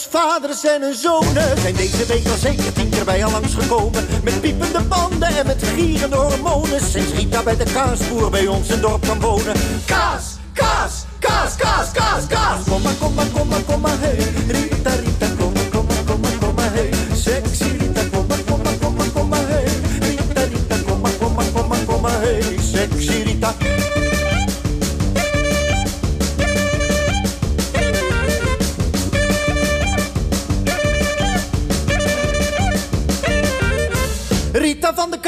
[0.00, 4.06] Vaders en hun zonen zijn deze week al zeker tien keer bij al langsgekomen.
[4.22, 6.80] Met piepende banden en met gierende hormonen.
[6.80, 9.56] Sinds Rita bij de kaasboer bij ons in dorp kan wonen.
[9.84, 12.64] Kaas, kaas, kaas, kaas, kaas, kaas.
[12.68, 14.16] Kom maar, kom maar, kom maar, kom maar, hey.
[14.46, 16.90] Rita, Rita, kom maar, kom maar, kom maar, kom maar, hey.
[17.14, 19.64] Sexy Rita, kom maar, kom maar, kom maar, kom maar, hey.
[20.00, 22.42] Rita, Rita, kom maar, kom maar, kom maar, kom maar, hey.
[22.72, 23.25] Sexy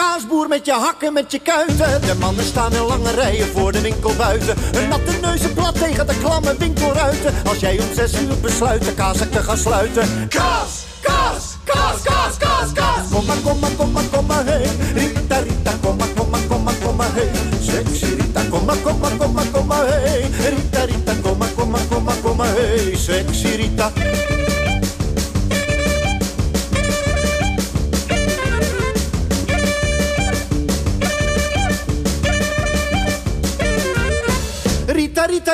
[0.09, 2.01] kaasboer met je hakken, met je kuiten.
[2.01, 4.55] De mannen staan in lange rijen voor de winkel buiten.
[4.77, 7.35] Hun natte neuzen plat tegen de klamme winkelruiten.
[7.47, 10.29] Als jij om zes uur besluit de kaaszak te gaan sluiten.
[10.29, 13.09] Kaas, kaas, kaas, kaas, kaas, kaas.
[13.13, 14.69] Kom maar, kom maar, kom maar, kom maar, hey.
[14.95, 17.31] Rita, Rita, kom maar, kom maar, kom maar, kom maar, hey.
[17.61, 20.21] Sexy Rita, kom maar, kom maar, kom maar, kom maar, hey.
[20.55, 22.97] Rita, Rita, kom maar, kom maar, kom maar, kom maar, hey.
[22.97, 23.93] Sexy Rita.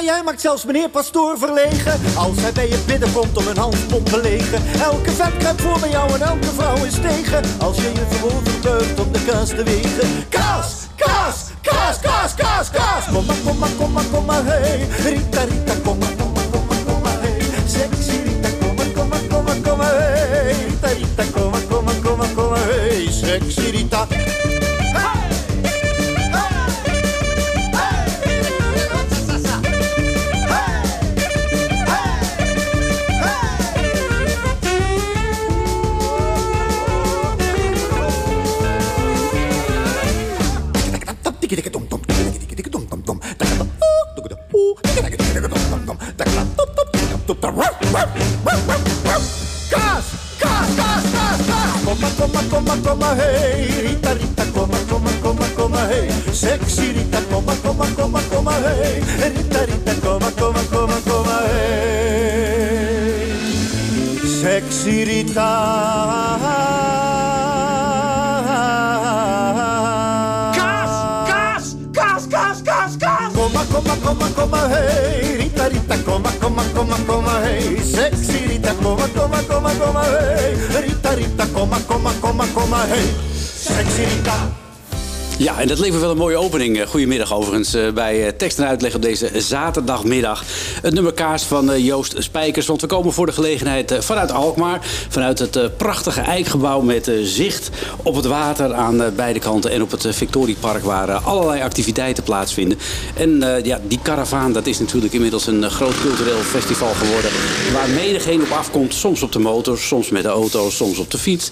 [0.05, 2.00] Jij maakt zelfs meneer Pastoor verlegen.
[2.16, 4.62] Als hij bij je bidden komt om een handpomp te legen.
[4.80, 7.42] Elke vet kruipt voor bij jou en elke vrouw is tegen.
[7.58, 10.08] Als je je verwoorden buigt om de kaas te wegen.
[10.28, 13.05] Kaas, kaas, kaas, kaas, kaas, kaas.
[13.12, 14.86] Kom maar, kom maar, kom maar, kom maar, hey.
[15.02, 17.41] Rita, Rita, kom maar, kom maar, kom maar, hey.
[17.66, 20.55] Sexy Rita, kom maar, kom maar, kom maar, kom maar, hey.
[20.80, 23.08] Rita, kom maar, kom maar, kom maar, kom maar, hey.
[23.11, 23.73] Sexy
[56.44, 59.00] Sexy Rita, kom maar, kom maar, kom maar, kom maar, hey.
[59.32, 63.32] Rita, Rita, kom maar, kom maar, kom maar, kom maar, hey.
[64.40, 65.50] Sexy Rita.
[70.52, 70.94] Kaas!
[71.28, 71.66] Kaas!
[71.92, 73.33] Kaas, kaas, kaas, kaas!
[73.33, 75.36] Kom maar, kom maar, kom maar, kom maar, hey.
[75.40, 77.80] Rita, Rita, kom maar, kom maar, kom maar, kom maar, hey.
[77.92, 80.52] Sexy Rita, kom maar, kom maar, kom maar, kom maar, hey.
[80.80, 83.08] Rita, Rita, kom maar, kom maar, kom maar, kom maar, hey.
[83.64, 84.64] Sexy Rita.
[85.44, 86.78] Ja, en dat levert wel een mooie opening.
[86.78, 90.44] Eh, Goedemiddag overigens eh, bij eh, tekst en uitleg op deze zaterdagmiddag.
[90.82, 92.66] Het nummer kaas van Joost Spijkers.
[92.66, 94.86] Want we komen voor de gelegenheid vanuit Alkmaar.
[95.08, 97.70] Vanuit het prachtige eikgebouw met zicht
[98.02, 99.70] op het water aan beide kanten.
[99.70, 102.78] En op het Victoriepark waar allerlei activiteiten plaatsvinden.
[103.14, 107.30] En ja, die karavaan dat is natuurlijk inmiddels een groot cultureel festival geworden.
[107.72, 108.94] Waar menigeen op afkomt.
[108.94, 111.50] Soms op de motor, soms met de auto, soms op de fiets.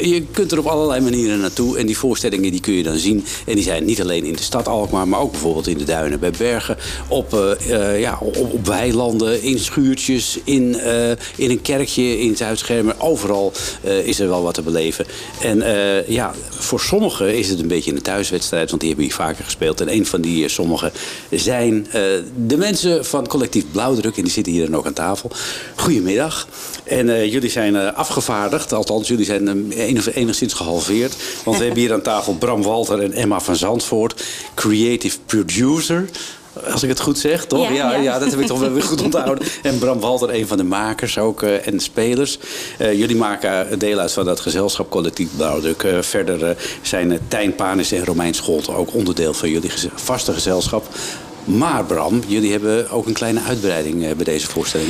[0.00, 1.78] Je kunt er op allerlei manieren naartoe.
[1.78, 3.24] En die voorstellingen die kun je dan zien.
[3.46, 6.20] En die zijn niet alleen in de stad Alkmaar, maar ook bijvoorbeeld in de duinen
[6.20, 6.76] bij Bergen.
[7.08, 12.36] Op, eh, eh, ja, op, op weilanden, in schuurtjes, in, eh, in een kerkje, in
[12.36, 13.00] Zuidschermen.
[13.00, 13.52] Overal
[14.04, 15.06] is er wel wat te beleven.
[15.40, 15.64] En
[16.08, 19.80] ja, voor sommigen is het een beetje een thuiswedstrijd, want die hebben hier vaker gespeeld.
[19.80, 20.92] En een van die sommigen
[21.30, 21.86] zijn
[22.46, 24.16] de mensen van collectief Blauwdruk.
[24.16, 25.30] En die zitten hier dan ook aan tafel.
[25.76, 26.48] Goedemiddag.
[26.84, 31.14] En jullie zijn afgevaardigd, althans jullie zijn enig- enigszins gehalveerd.
[31.44, 34.24] Want we hebben hier aan tafel Bram Walter en Emma van Zandvoort,
[34.54, 36.08] creative producer.
[36.72, 37.68] Als ik het goed zeg, toch?
[37.68, 38.18] Ja, ja, ja.
[38.18, 39.46] dat heb ik toch wel weer goed onthouden.
[39.62, 42.38] En Bram Walter, een van de makers ook eh, en spelers.
[42.78, 45.82] Eh, jullie maken deel uit van dat gezelschap Collectief Blauwdruk.
[45.82, 50.86] Eh, verder zijn Tijn Panis en Romein Scholten ook onderdeel van jullie vaste gezelschap.
[51.46, 54.88] Maar Bram, jullie hebben ook een kleine uitbreiding eh, bij deze voorstelling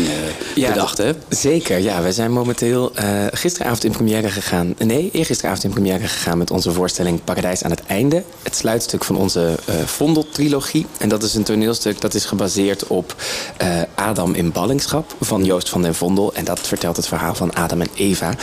[0.54, 1.12] eh, bedacht, hè?
[1.28, 2.02] Zeker, ja.
[2.02, 4.74] We zijn momenteel eh, gisteravond in première gegaan.
[4.78, 8.22] Nee, eergisteravond in première gegaan met onze voorstelling Paradijs aan het einde.
[8.42, 9.54] Het sluitstuk van onze
[9.84, 10.86] Vondel-trilogie.
[10.98, 13.14] En dat is een toneelstuk dat is gebaseerd op
[13.94, 16.34] Adam in ballingschap van Joost van den Vondel.
[16.34, 18.34] En dat vertelt het verhaal van Adam en Eva.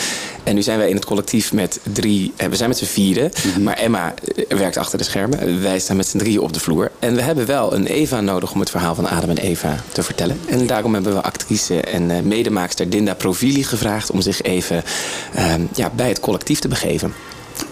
[0.42, 2.32] En nu zijn wij in het collectief met drie...
[2.50, 4.14] we zijn met z'n vieren, maar Emma
[4.48, 5.62] werkt achter de schermen.
[5.62, 6.90] Wij staan met z'n drieën op de vloer.
[6.98, 10.02] En we hebben wel een Eva nodig om het verhaal van Adam en Eva te
[10.02, 10.40] vertellen.
[10.46, 14.82] En daarom hebben we actrice en uh, medemaakster Dinda Provili gevraagd om zich even
[15.36, 17.14] uh, ja, bij het collectief te begeven.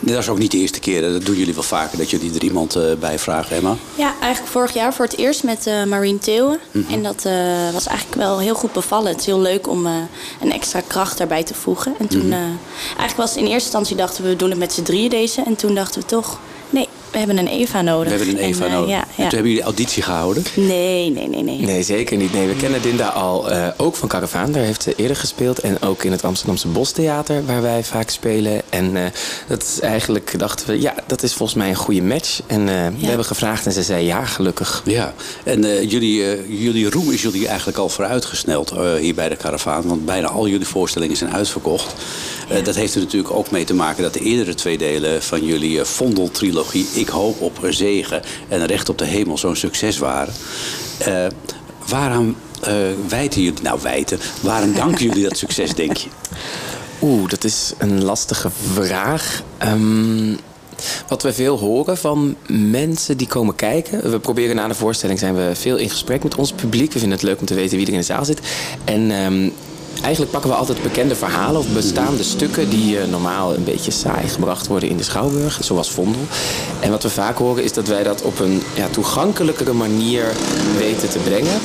[0.01, 1.01] Dat is ook niet de eerste keer.
[1.01, 3.77] Dat doen jullie wel vaker, dat jullie er iemand uh, bij vragen, Emma?
[3.95, 6.61] Ja, eigenlijk vorig jaar voor het eerst met uh, Marien Theeuwen.
[6.71, 6.95] Mm -hmm.
[6.95, 9.11] En dat uh, was eigenlijk wel heel goed bevallen.
[9.11, 9.87] Het is heel leuk om
[10.41, 11.95] een extra kracht daarbij te voegen.
[11.99, 12.59] En toen, mm -hmm.
[12.87, 15.43] eigenlijk was in eerste instantie dachten we, we doen het met z'n drieën deze.
[15.43, 16.39] En toen dachten we toch,
[17.13, 18.13] we hebben een Eva nodig.
[18.13, 18.91] We hebben een Eva en, nodig.
[18.91, 19.05] Ja, ja.
[19.07, 20.45] En toen hebben jullie auditie gehouden?
[20.55, 21.59] Nee, nee, nee, nee.
[21.59, 22.33] Nee, zeker niet.
[22.33, 24.53] Nee, we kennen Dinda al uh, ook van Caravaan.
[24.53, 25.59] Daar heeft ze eerder gespeeld.
[25.59, 28.63] En ook in het Amsterdamse Bostheater, waar wij vaak spelen.
[28.69, 29.03] En uh,
[29.49, 32.41] dat is eigenlijk, dachten we, ja, dat is volgens mij een goede match.
[32.47, 32.91] En uh, ja.
[32.99, 34.83] we hebben gevraagd en ze zei ja, gelukkig.
[34.85, 35.15] Ja,
[35.45, 39.83] en jullie, jullie roem is jullie eigenlijk al vooruitgesneld hier bij de Caravaan.
[39.87, 41.95] Want bijna al jullie voorstellingen zijn uitverkocht.
[42.49, 42.61] Ja.
[42.61, 45.85] dat heeft er natuurlijk ook mee te maken dat de eerdere twee delen van jullie
[45.85, 50.35] Vondel-trilogie ik hoop op zegen en recht op de hemel zo'n succes waren.
[51.09, 51.27] Uh,
[51.89, 52.37] waaraan
[52.69, 52.75] uh,
[53.09, 56.09] wijten jullie, nou wijten, waarom danken jullie dat succes, denk je?
[57.03, 59.43] Oeh, dat is een lastige vraag.
[59.65, 60.39] Um,
[61.09, 64.11] wat we veel horen van mensen die komen kijken.
[64.11, 66.93] We proberen na de voorstelling zijn we veel in gesprek met ons publiek.
[66.93, 68.41] We vinden het leuk om te weten wie er in de zaal zit.
[68.85, 69.53] En um,
[70.03, 74.29] eigenlijk pakken we altijd bekende verhalen of bestaande stukken die uh, normaal een beetje saai
[74.29, 76.21] gebracht worden in de Schouwburg, zoals Vondel.
[76.81, 80.25] En wat we vaak horen is dat wij dat op een ja, toegankelijkere manier
[80.79, 81.61] weten te brengen,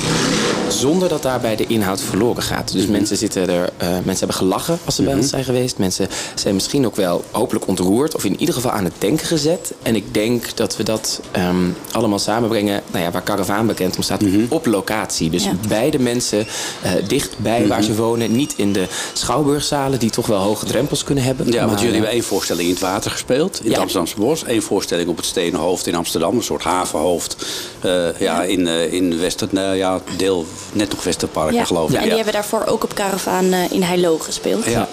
[0.69, 2.71] zonder dat daarbij de inhoud verloren gaat.
[2.71, 5.77] Dus mensen, zitten er, uh, mensen hebben gelachen als ze bij ons zijn geweest.
[5.77, 9.73] Mensen zijn misschien ook wel hopelijk ontroerd of in ieder geval aan het denken gezet.
[9.81, 14.01] En ik denk dat we dat um, allemaal samenbrengen, nou ja, waar Caravaan bekend om
[14.01, 15.29] staat, op locatie.
[15.29, 15.53] Dus Ja.
[15.67, 18.26] bij de mensen, uh, dichtbij waar ze wonen.
[18.29, 21.45] Niet in de schouwburgzalen die toch wel hoge drempels kunnen hebben.
[21.51, 23.79] Ja, want Maar, jullie eh, hebben één voorstelling in het water gespeeld, in het Ja.
[23.81, 24.43] Amsterdamse Bos.
[24.47, 27.35] Eén voorstelling op het Stenen Hoofd in Amsterdam, een soort havenhoofd.
[27.81, 31.65] eh, ja, in, eh, in Wester, nou ja, deel, net nog Westerpark, Ja.
[31.65, 31.95] geloof ik.
[31.97, 34.65] En die hebben daarvoor ook op Caravaan eh, in Heilo gespeeld.
[34.65, 34.87] ja.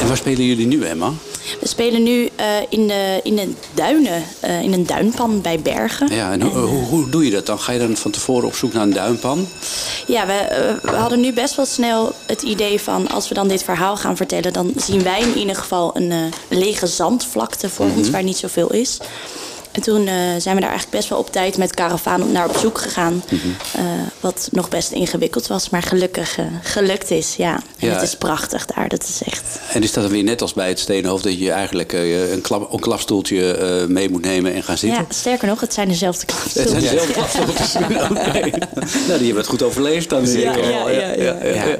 [0.00, 1.12] En waar spelen jullie nu, Emma?
[1.60, 6.14] We spelen nu eh, in, de, in de duinen, eh, in een duinpan bij Bergen.
[6.14, 7.58] Ja, en hoe, hoe, hoe doe je dat dan?
[7.58, 9.48] Ga je dan van tevoren op zoek naar een duinpan?
[10.06, 13.08] Ja, we, eh, we hadden nu best wel snel het idee van...
[13.08, 14.52] als we dan dit verhaal gaan vertellen...
[14.52, 18.10] dan zien wij in ieder geval een lege zandvlakte voor ons...
[18.10, 18.98] waar niet zoveel is.
[19.72, 22.56] En toen eh, zijn we daar eigenlijk best wel op tijd met karavaan naar op
[22.56, 23.22] zoek gegaan.
[23.72, 23.82] eh,
[24.20, 27.34] wat nog best ingewikkeld was, maar gelukkig eh, gelukt is.
[27.36, 27.54] Ja.
[27.78, 27.92] En Ja.
[27.94, 29.60] het is prachtig daar, dat is echt...
[29.72, 31.24] En is dat dan weer net als bij het Steenhoofd...
[31.24, 35.00] dat je eigenlijk een, klap, een klapstoeltje mee moet nemen en gaan zitten?
[35.08, 36.90] Ja, sterker nog, het zijn dezelfde Het zijn klapstoeltjes.
[36.90, 37.72] dezelfde klapstoeltjes.
[39.08, 40.26] Nou, die hebben het goed overleefd dan.
[40.26, 41.78] zeker ja, ja, ja,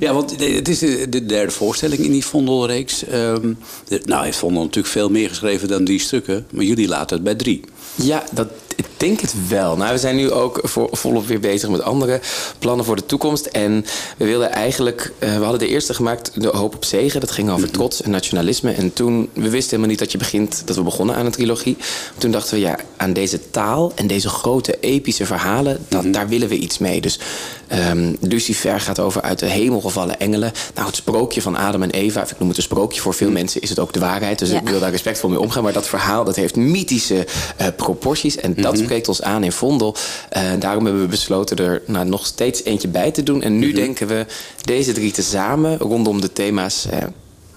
[0.00, 0.12] ja.
[0.12, 2.98] Want het is de, de derde voorstelling in die Vondelreeks.
[2.98, 6.46] De- nou, heeft Vondel natuurlijk veel meer geschreven dan die stukken.
[6.50, 7.60] Maar jullie laten het bij drie.
[7.94, 9.76] Ja, dat, ik denk het wel.
[9.76, 12.20] Nou, we zijn nu ook voor, volop weer bezig met andere
[12.58, 13.46] plannen voor de toekomst.
[13.46, 13.84] En
[14.16, 17.20] we wilden eigenlijk, eh, we hadden de eerste gemaakt, De Hoop op Zegen.
[17.20, 18.72] Dat ging over trots en nationalisme.
[18.72, 21.76] En toen, we wisten helemaal niet dat je begint, dat we begonnen aan een trilogie.
[22.18, 26.48] Toen dachten we, ja, aan deze taal en deze grote epische verhalen, dat, daar willen
[26.48, 27.00] we iets mee.
[27.00, 27.18] Dus
[27.68, 30.52] ehm Lucifer gaat over uit de hemel gevallen engelen.
[30.74, 33.60] Nou, het sprookje van Adam en Eva, ik noem het een sprookje, voor veel mensen
[33.60, 34.38] is het ook de waarheid.
[34.38, 34.60] Dus Ja.
[34.60, 35.62] ik wil daar respectvol mee omgaan.
[35.62, 37.26] Maar dat verhaal dat heeft mythische
[37.56, 38.36] eh, proporties.
[38.36, 39.96] En dat spreekt ons aan in Vondel.
[40.28, 43.42] Eh, daarom hebben we besloten er nou, nog steeds eentje bij te doen.
[43.42, 44.26] En nu denken we
[44.64, 46.98] deze drie tezamen rondom de thema's eh,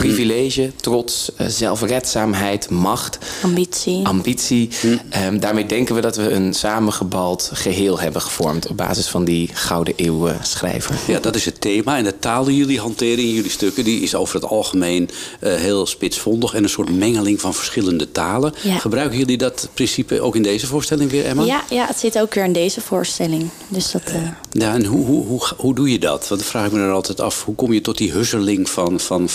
[0.07, 4.05] privilege, trots, eh, zelfredzaamheid, macht, Ambitie.
[4.07, 4.69] ambitie.
[5.09, 9.49] Ehm, daarmee denken we dat we een samengebald geheel hebben gevormd op basis van die
[9.53, 10.95] Gouden Eeuw eh, schrijver.
[11.07, 11.97] Ja, dat is het thema.
[11.97, 13.83] En de taal die jullie hanteren in jullie stukken...
[13.83, 16.53] die is over het algemeen eh, heel spitsvondig...
[16.53, 18.53] en een soort mengeling van verschillende talen.
[18.61, 18.77] Ja.
[18.77, 21.43] Gebruiken jullie dat principe ook in deze voorstelling weer, Emma?
[21.43, 23.49] Ja, ja, het zit ook weer in deze voorstelling.
[23.67, 24.01] Dus dat...
[24.05, 24.15] eh,
[24.51, 26.27] Ja, en hoe, hoe, hoe, hoe doe je dat?
[26.27, 27.43] Want dan vraag ik me dan altijd af...
[27.45, 29.29] hoe kom je tot die husseling van, van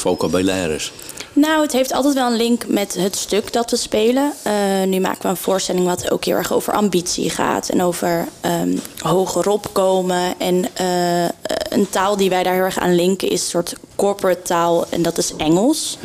[1.32, 4.32] Nou, het heeft altijd wel een link met het stuk dat we spelen.
[4.42, 4.52] Eh,
[4.86, 7.68] nu maken we een voorstelling wat ook heel erg over ambitie gaat.
[7.68, 10.34] En over ehm hoger opkomen.
[10.38, 11.24] En eh,
[11.68, 14.86] een taal die wij daar heel erg aan linken is een soort corporate taal.
[14.88, 15.98] En dat is Engels.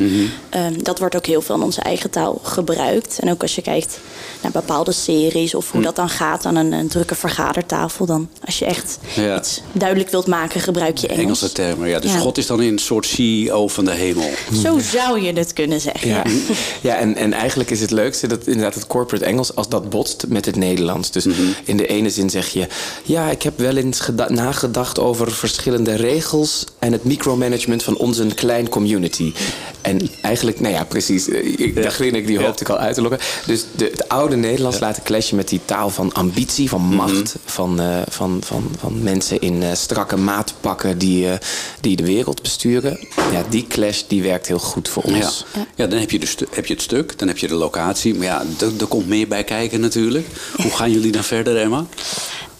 [0.50, 3.18] Ehm, dat wordt ook heel veel in onze eigen taal gebruikt.
[3.18, 3.98] En ook als je kijkt
[4.42, 5.54] naar bepaalde series...
[5.54, 8.06] of hoe dat dan gaat aan een, een drukke vergadertafel...
[8.06, 9.38] dan als je echt Ja.
[9.38, 11.22] iets duidelijk wilt maken, gebruik je Engels.
[11.22, 11.98] Engelse termen, ja.
[11.98, 12.18] Dus Ja.
[12.18, 14.30] God is dan een soort CEO van de hemel.
[14.62, 16.08] Zo zou je het kunnen zeggen.
[16.08, 16.22] Ja,
[16.80, 20.24] ja en, en eigenlijk is het leukste dat inderdaad het corporate Engels als dat botst
[20.28, 21.10] met het Nederlands.
[21.10, 21.26] Dus
[21.64, 22.66] in de ene zin zeg je,
[23.04, 28.26] ja, ik heb wel eens geda- nagedacht over verschillende regels en het micromanagement van onze
[28.34, 29.32] klein community.
[29.80, 31.28] En eigenlijk, nou ja, precies.
[31.28, 31.82] eh, Ik, Ja.
[31.82, 32.44] Daar grin ik, die Ja.
[32.44, 33.20] hoopte ik al uit te lokken.
[33.46, 36.94] Dus de, het oude Nederlands laten clashen met die taal van ambitie, van Mhm.
[36.94, 41.38] macht, van, eh, van, van, van mensen in eh, strakke maatpakken die, eh,
[41.80, 42.98] die de wereld besturen.
[43.32, 45.44] Ja, die clash die werkt heel goed voor ons.
[45.74, 48.14] ja, dan heb je, de heb je het stuk, dan heb je de locatie.
[48.14, 50.26] Maar ja, er er komt meer bij kijken natuurlijk.
[50.56, 51.86] Hoe gaan jullie dan verder, Emma?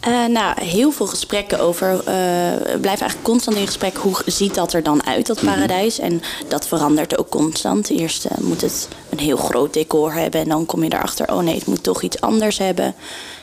[0.02, 1.88] Eh, nou, heel veel gesprekken over.
[1.98, 3.96] eh, we blijven eigenlijk constant in gesprek.
[3.96, 5.98] Hoe ziet dat er dan uit, dat paradijs?
[5.98, 7.90] En dat verandert ook constant.
[7.90, 10.40] Eerst eh, moet het een heel groot decor hebben.
[10.40, 12.94] En dan kom je erachter, oh nee, het moet toch iets anders hebben.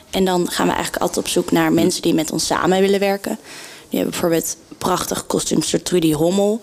[0.09, 2.99] En dan gaan we eigenlijk altijd op zoek naar mensen die met ons samen willen
[2.99, 3.39] werken.
[3.89, 6.59] Die hebben bijvoorbeeld prachtige kostuumster Trudy Hommel.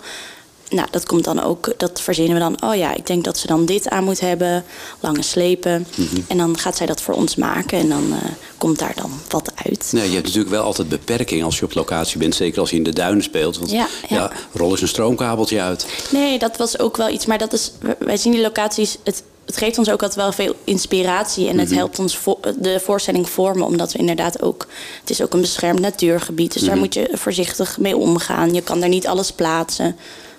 [0.70, 2.70] Nou, dat komt dan ook, dat verzinnen we dan.
[2.70, 4.64] Oh ja, ik denk dat ze dan dit aan moet hebben,
[5.00, 5.86] lange slepen.
[6.28, 9.50] En dan gaat zij dat voor ons maken en dan eh, komt daar dan wat
[9.66, 9.88] uit.
[9.92, 12.34] Nee, je hebt natuurlijk wel altijd beperking als je op locatie bent.
[12.34, 13.58] Zeker als je in de duinen speelt.
[13.58, 14.32] Want ja, Ja, ja.
[14.52, 15.86] rol eens een stroomkabeltje uit.
[16.10, 17.26] Nee, dat was ook wel iets.
[17.26, 18.96] Maar dat is, wij zien die locaties.
[19.04, 21.48] Het, het geeft ons ook altijd wel veel inspiratie.
[21.48, 23.66] En het helpt ons vo- de voorstelling vormen.
[23.66, 24.66] Omdat we inderdaad ook.
[25.00, 26.52] Het is ook een beschermd natuurgebied.
[26.52, 28.54] Dus daar moet je voorzichtig mee omgaan.
[28.54, 29.96] Je kan daar niet alles plaatsen.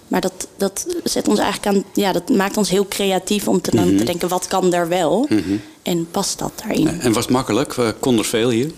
[0.08, 1.84] Maar dat, dat zet ons eigenlijk aan.
[1.94, 5.28] Ja, dat maakt ons heel creatief om te, dan te denken: wat kan daar wel?
[5.84, 6.88] En past dat daarin?
[7.02, 7.74] En was het makkelijk?
[7.78, 8.72] Eh, Kon er veel hier?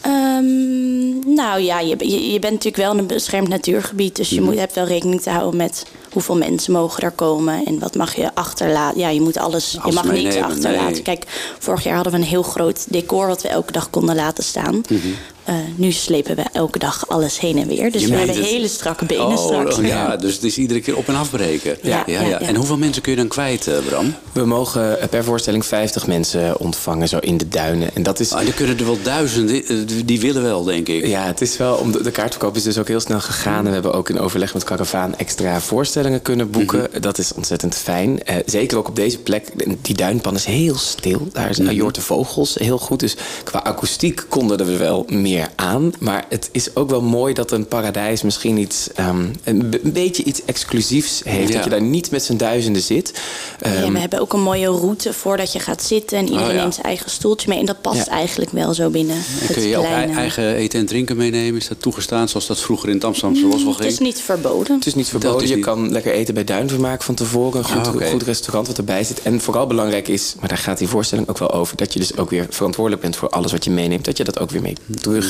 [0.00, 4.16] Ehm, nou ja, je, je, je bent natuurlijk wel in een beschermd natuurgebied.
[4.16, 4.44] Dus je Mhm.
[4.44, 7.64] moet, hebt wel rekening te houden met hoeveel mensen mogen er komen.
[7.66, 9.00] En wat mag je achterlaten.
[9.00, 9.76] Ja, je moet alles.
[9.80, 10.92] Alles je mag niks meenemen, achterlaten.
[10.92, 11.02] nee.
[11.02, 11.24] Kijk,
[11.58, 14.82] vorig jaar hadden we een heel groot decor wat we elke dag konden laten staan.
[14.88, 15.06] Mhm.
[15.44, 17.92] Eh, nu slepen we elke dag alles heen en weer.
[17.92, 18.44] Dus Je we hebben het.
[18.44, 19.78] hele strakke benen Oh, straks.
[19.78, 21.76] oh, ja, dus het is iedere keer op en afbreken.
[21.82, 22.40] Ja, ja, ja.
[22.40, 24.14] En hoeveel mensen kun je dan kwijt, eh, Bram?
[24.32, 27.94] We mogen eh, per voorstelling 50 mensen ontvangen, zo in de duinen.
[27.94, 28.32] En dat is.
[28.32, 29.62] Ah, er kunnen er wel duizenden,
[30.06, 31.06] die willen wel, denk ik.
[31.06, 31.74] Ja, het is wel.
[31.74, 33.58] Om de, de kaartverkoop is dus ook heel snel gegaan.
[33.58, 36.88] En we hebben ook in overleg met Caravaan extra voorstellingen kunnen boeken.
[37.00, 38.22] Dat is ontzettend fijn.
[38.22, 39.46] Eh, zeker ook op deze plek.
[39.82, 41.28] Die duinpan is heel stil.
[41.32, 43.00] Daar zijn mm de vogels heel goed.
[43.00, 45.92] Dus qua akoestiek konden we wel meer aan.
[45.98, 48.88] Maar het is ook wel mooi dat een paradijs misschien iets.
[48.94, 51.48] ehm, een, be- een beetje iets exclusiefs heeft.
[51.48, 51.54] Ja.
[51.54, 53.12] Dat je daar niet met z'n duizenden zit.
[53.60, 56.18] Ja, Ehm, we hebben ook een mooie route voordat je gaat zitten.
[56.18, 56.60] En iedereen Oh, ja.
[56.60, 57.58] neemt zijn eigen stoeltje mee.
[57.58, 58.12] En dat past Ja.
[58.12, 61.60] eigenlijk wel zo binnen En kun je ook eigen eten en drinken meenemen?
[61.60, 64.74] Is dat toegestaan zoals dat vroeger in het Amsterdamse Bos wel Het is niet verboden.
[64.76, 65.42] Het is niet verboden.
[65.42, 67.58] is je niet- kan lekker eten bij Duinvermaak van tevoren.
[67.58, 69.22] Een goed, Ah, goed restaurant wat erbij zit.
[69.22, 71.76] En vooral belangrijk is, maar daar gaat die voorstelling ook wel over...
[71.76, 74.04] dat je dus ook weer verantwoordelijk bent voor alles wat je meeneemt.
[74.04, 74.76] Dat je dat ook weer mee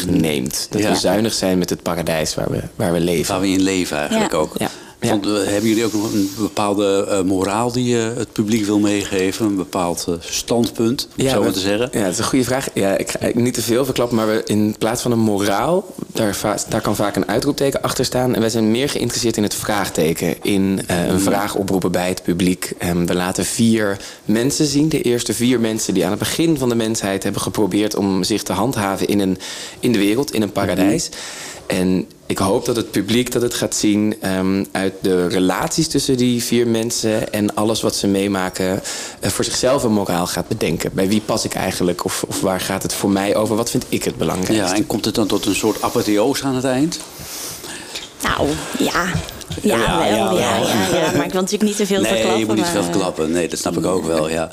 [0.00, 0.66] terugneemt.
[0.70, 0.90] Dat Ja.
[0.90, 3.32] we zuinig zijn met het paradijs waar we, waar we leven.
[3.32, 4.38] Waar we in leven eigenlijk Ja.
[4.38, 4.54] ook.
[5.00, 5.08] Ja.
[5.10, 8.78] Want, eh, hebben jullie ook nog een bepaalde eh, moraal die je het publiek wil
[8.78, 9.46] meegeven?
[9.46, 11.88] Een bepaald eh, standpunt, om zo we- maar te zeggen?
[11.92, 12.68] Ja, dat is een goede vraag.
[12.74, 16.34] Ja, ik ga niet te veel verklappen, maar we, in plaats van een moraal, daar,
[16.34, 18.34] va- daar kan vaak een uitroepteken achter staan.
[18.34, 22.22] En wij zijn meer geïnteresseerd in het vraagteken, in eh, een vraag oproepen bij het
[22.22, 22.72] publiek.
[22.78, 26.68] En we laten vier mensen zien, de eerste vier mensen die aan het begin van
[26.68, 29.38] de mensheid hebben geprobeerd om zich te handhaven in, een,
[29.80, 31.08] in de wereld, in een paradijs.
[31.66, 36.16] En ik hoop dat het publiek dat het gaat zien ehm, uit de relaties tussen
[36.16, 38.82] die vier mensen en alles wat ze meemaken
[39.20, 40.90] eh, voor zichzelf een moraal gaat bedenken.
[40.94, 43.56] Bij wie pas ik eigenlijk of, of waar gaat het voor mij over?
[43.56, 44.74] Wat vind ik het belangrijkste?
[44.74, 46.98] Ja, en komt het dan tot een soort apotheose aan het eind?
[48.22, 49.12] Nou, ja.
[49.62, 50.06] Ja, Ja, wel.
[50.06, 50.38] ja, Ja, wel.
[50.38, 52.38] ja, ja, Maar ik wil natuurlijk niet te veel nee, verklappen.
[52.40, 53.30] je moet niet te veel maar, verklappen.
[53.30, 54.50] Nee, dat snap ik ook wel, ja.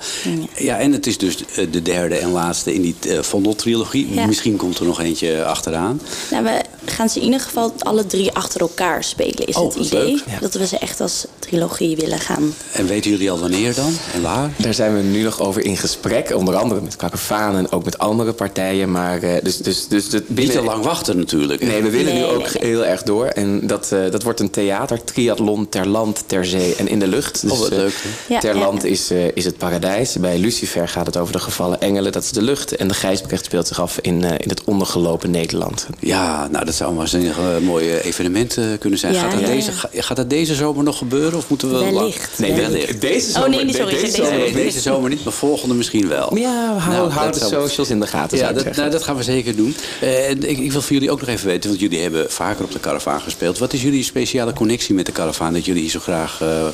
[0.56, 4.14] Ja, en het is dus eh, de derde en laatste in die eh, Vondel-trilogie.
[4.14, 4.26] Ja.
[4.26, 6.02] Misschien komt er nog eentje achteraan.
[6.32, 9.86] Nou, we gaan ze in ieder geval alle drie achter elkaar spelen, is Oh, het
[9.86, 10.04] idee.
[10.06, 10.24] leuk.
[10.30, 10.40] Ja.
[10.40, 12.54] Dat we ze echt als trilogie willen gaan.
[12.72, 13.94] En weten jullie al wanneer dan?
[14.14, 14.52] En waar?
[14.58, 17.98] Daar zijn we nu nog over in gesprek, onder andere met Kakafaan en ook met
[17.98, 18.92] andere partijen.
[18.92, 21.64] Maar eh, dus, dus, dus Niet te lang wachten natuurlijk.
[21.64, 22.70] Nee, we willen nu Nee, ook nee, nee.
[22.72, 23.26] heel erg door.
[23.26, 27.08] En dat, eh, dat wordt een theater, triathlon ter land, ter zee en in de
[27.08, 27.42] lucht.
[27.42, 28.04] Dus, Oh, wat leuk?
[28.28, 28.90] Ja, ter ja, land ja.
[28.90, 30.16] Is, eh, is het paradijs.
[30.16, 32.76] Bij Lucifer gaat het over de gevallen engelen, dat is de lucht.
[32.76, 35.88] En de Gijsbrecht speelt zich af in, eh, in het ondergelopen Nederland.
[36.00, 39.14] Ja, nou dat zou een waanzinnig eh, mooi eh, evenement eh, kunnen zijn.
[39.14, 41.38] Ja, gaat, dat ja, deze, gaat dat deze zomer nog gebeuren?
[41.38, 42.40] Of moeten we Wellicht.
[42.40, 43.02] Nee, wellicht.
[43.02, 44.56] deze Oh, nee, niet, sorry, deze deze zomer Nee, niet.
[44.56, 46.38] deze zomer niet, maar volgende misschien wel.
[46.38, 49.24] Ja, hou, Nou, hou de socials in de gaten, Ja, dat, nou, dat gaan we
[49.24, 49.76] zeker doen.
[50.02, 52.64] Eh, en ik, ik wil voor jullie ook nog even weten, want jullie hebben vaker
[52.64, 53.58] op de caravan gespeeld.
[53.58, 56.72] Wat is jullie speciale connectie met de caravan dat jullie hier zo graag eh, eh,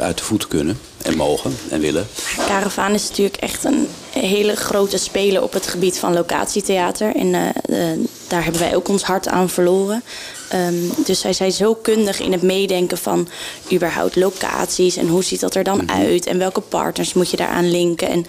[0.00, 2.06] uit de voet kunnen en mogen en willen?
[2.46, 7.16] Caravaan is natuurlijk echt een hele grote speler op het gebied van locatietheater.
[7.16, 7.42] En eh,
[8.28, 10.02] daar hebben wij ook ons hart aan verloren.
[10.48, 13.28] Ehm, dus zij zijn zo kundig in het meedenken van
[13.72, 17.70] überhaupt locaties en hoe ziet dat er dan uit en welke partners moet je daaraan
[17.70, 18.08] linken.
[18.08, 18.26] En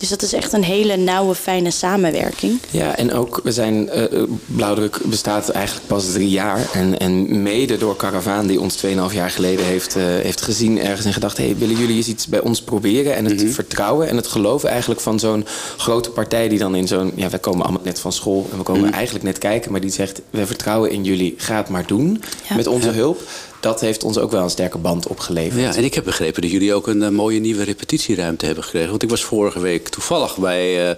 [0.00, 2.60] Dus dat is echt een hele nauwe, fijne samenwerking.
[2.70, 6.68] Ja, en ook, we zijn, uh, Blauwdruk bestaat eigenlijk pas drie jaar.
[6.72, 11.06] En, en mede door Caravaan, die ons 2,5 jaar geleden heeft, uh, heeft gezien, ergens
[11.06, 13.14] en gedacht: hey, willen jullie eens iets bij ons proberen?
[13.14, 13.52] En het mm -hmm.
[13.52, 17.12] vertrouwen en het geloven eigenlijk van zo'n grote partij die dan in zo'n.
[17.14, 18.96] Ja, wij komen allemaal net van school en we komen mm -hmm.
[18.96, 22.56] eigenlijk net kijken, maar die zegt: we vertrouwen in jullie, ga het maar doen ja.
[22.56, 22.94] met onze ja.
[22.94, 23.22] hulp
[23.66, 25.62] dat heeft ons ook wel een sterke band opgeleverd.
[25.62, 28.90] Ja, en ik heb begrepen dat jullie ook een uh, mooie nieuwe repetitieruimte hebben gekregen.
[28.90, 30.94] Want ik was vorige week toevallig bij uh, uh,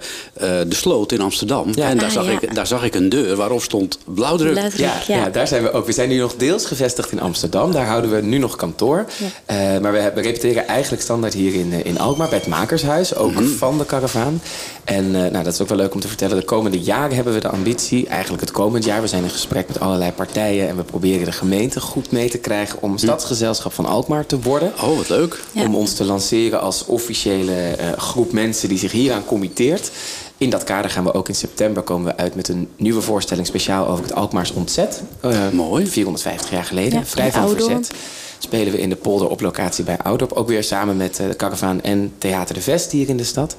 [0.68, 1.70] De Sloot in Amsterdam.
[1.74, 1.88] Ja.
[1.88, 2.38] En daar, ah, zag ja.
[2.40, 4.52] ik, daar zag ik een deur waarop stond blauwdruk.
[4.52, 5.16] blauwdruk ja, ja.
[5.16, 5.86] ja, daar zijn we ook.
[5.86, 7.72] We zijn nu nog deels gevestigd in Amsterdam.
[7.72, 9.06] Daar houden we nu nog kantoor.
[9.46, 13.14] maar we, we, repeteren eigenlijk standaard hier in, in Alkmaar bij het Makershuis.
[13.14, 13.48] Ook mm -hmm.
[13.48, 14.42] van de karavaan.
[14.84, 16.36] En nou, dat is ook wel leuk om te vertellen.
[16.36, 19.00] De komende jaren hebben we de ambitie, eigenlijk het komend jaar.
[19.00, 20.68] We zijn in gesprek met allerlei partijen.
[20.68, 24.72] En we proberen de gemeente goed mee te krijgen om Stadsgezelschap van Alkmaar te worden.
[24.82, 25.42] Oh, wat leuk.
[25.52, 25.62] Ja.
[25.62, 29.90] Om ons te lanceren als officiële uh, groep mensen die zich hieraan committeert.
[30.36, 33.46] In dat kader gaan we ook in september komen we uit met een nieuwe voorstelling
[33.46, 35.02] speciaal over het Alkmaars ontzet.
[35.24, 35.86] Uh, Mooi.
[35.86, 36.98] 450 jaar geleden.
[36.98, 37.90] Ja, Vrij van verzet
[38.38, 40.32] spelen we in de polder op locatie bij Oudorp.
[40.32, 43.56] Ook weer samen met de Caravaan en Theater de Vest hier in de stad.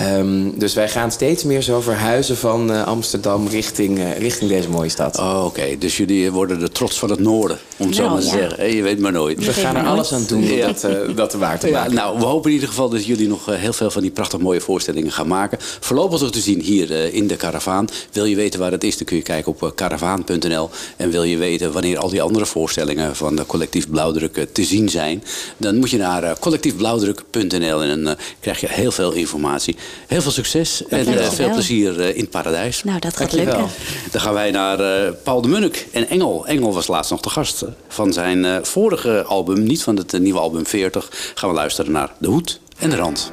[0.00, 4.68] Um, dus wij gaan steeds meer zo verhuizen van uh, Amsterdam richting, uh, richting deze
[4.68, 5.18] mooie stad.
[5.18, 5.78] Oh, Oké, okay.
[5.78, 8.32] dus jullie worden de trots van het noorden, om het nou, zo maar te ja.
[8.32, 8.58] zeggen.
[8.58, 9.44] Hey, je weet maar nooit.
[9.44, 10.66] We gaan er alles aan doen om ja.
[10.66, 11.94] dat, uh, dat waar te maken.
[11.94, 14.60] nou, we hopen in ieder geval dat jullie nog heel veel van die prachtig mooie
[14.60, 15.58] voorstellingen gaan maken.
[15.60, 17.88] Voorlopig toch te zien hier in de Caravaan.
[18.12, 20.70] Wil je weten waar het is, dan kun je kijken op caravaan.nl.
[20.96, 24.88] En wil je weten wanneer al die andere voorstellingen van de collectief Blauwdruk te zien
[24.88, 25.24] zijn,
[25.56, 29.76] dan moet je naar collectiefblauwdruk.nl en dan krijg je heel veel informatie.
[30.06, 32.84] Heel veel succes en uh, veel plezier in het paradijs.
[32.84, 33.66] Nou, dat gaat lukken.
[34.10, 36.46] Dan gaan wij naar Paul de Munnik en Engel.
[36.46, 40.66] Engel was laatst nog de gast van zijn vorige album, niet van het nieuwe album
[40.66, 41.32] 40.
[41.34, 43.32] Gaan we luisteren naar De Hoed en de Rand.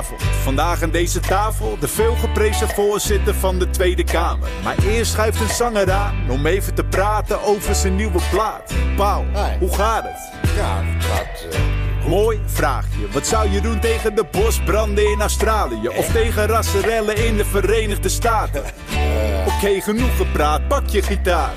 [0.00, 0.08] 3.
[0.08, 0.22] Goedenavond.
[0.42, 4.48] Vandaag aan deze tafel de veelgeprezen voorzitter van de Tweede Kamer.
[4.62, 8.74] Maar eerst schuift een zanger aan om even te praten over zijn nieuwe plaat.
[8.96, 9.56] Paul, hey.
[9.60, 10.52] hoe gaat het?
[10.56, 11.46] Ja, het gaat...
[11.52, 11.60] Uh...
[12.08, 13.08] Mooi vraagje.
[13.12, 15.88] Wat zou je doen tegen de bosbranden in Australië?
[15.88, 18.62] Of tegen rasserellen in de Verenigde Staten?
[18.90, 18.98] Uh...
[19.46, 20.68] Oké, okay, genoeg gepraat.
[20.68, 21.52] Pak je gitaar.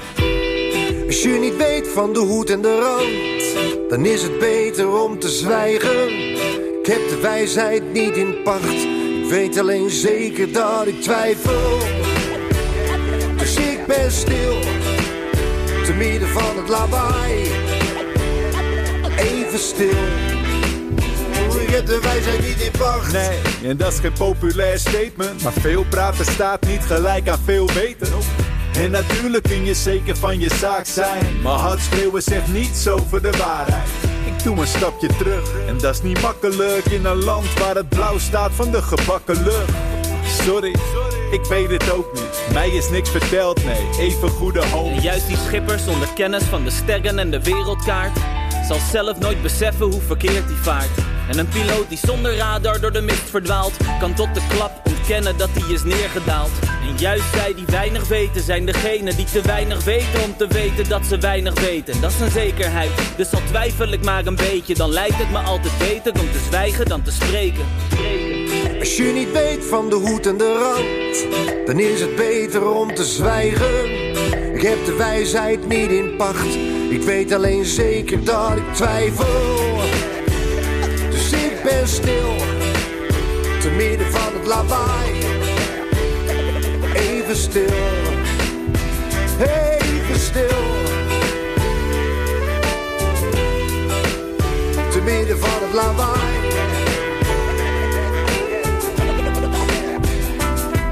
[1.08, 5.20] Als je niet weet van de hoed en de rand, dan is het beter om
[5.20, 6.53] te zwijgen.
[6.84, 8.84] Ik heb de wijsheid niet in pacht.
[9.24, 11.78] Ik weet alleen zeker dat ik twijfel.
[13.38, 14.60] Dus ik ben stil,
[15.86, 17.52] te midden van het lawaai.
[19.18, 19.98] Even stil.
[21.62, 23.12] Ik heb de wijsheid niet in pacht.
[23.12, 25.44] Nee, en dat is geen populair statement.
[25.44, 28.14] Maar veel praten staat niet gelijk aan veel weten.
[28.78, 31.42] En natuurlijk kun je zeker van je zaak zijn.
[31.42, 34.03] Maar hard schreeuwen zegt niets over de waarheid.
[34.44, 35.68] Doe een stapje terug.
[35.68, 39.44] En dat is niet makkelijk in een land waar het blauw staat van de gebakken
[39.44, 39.72] lucht.
[40.26, 40.76] Sorry,
[41.32, 42.54] ik weet het ook niet.
[42.54, 44.92] Mij is niks verteld, nee, even goede hoop.
[44.92, 48.18] En juist die schipper zonder kennis van de sterren en de wereldkaart
[48.68, 50.90] zal zelf nooit beseffen hoe verkeerd die vaart.
[51.30, 55.38] En een piloot die zonder radar door de mist verdwaalt, kan tot de klap ontkennen
[55.38, 56.50] dat hij is neergedaald.
[56.88, 60.90] En juist zij die weinig weten, zijn degenen die te weinig weten om te weten
[60.90, 62.02] dat ze weinig weten.
[62.02, 65.38] Dat is een zekerheid, dus al twijfel ik maar een beetje, dan lijkt het me
[65.38, 67.66] altijd beter om te zwijgen dan te spreken.
[68.80, 72.96] Als je niet weet van de hoed en de rand, dan is het beter om
[72.96, 73.86] te zwijgen.
[74.56, 76.56] Ik heb de wijsheid niet in pacht,
[76.90, 79.82] ik weet alleen zeker dat ik twijfel.
[81.10, 82.36] Dus ik ben stil,
[83.62, 83.93] te midden van het
[84.46, 85.14] lawaai.
[86.96, 87.64] Even stil,
[89.40, 90.62] even stil.
[94.92, 96.42] Te midden van het lawaai.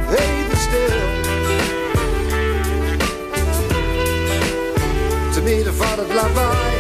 [0.10, 1.00] Even stil.
[5.34, 6.71] Te midden.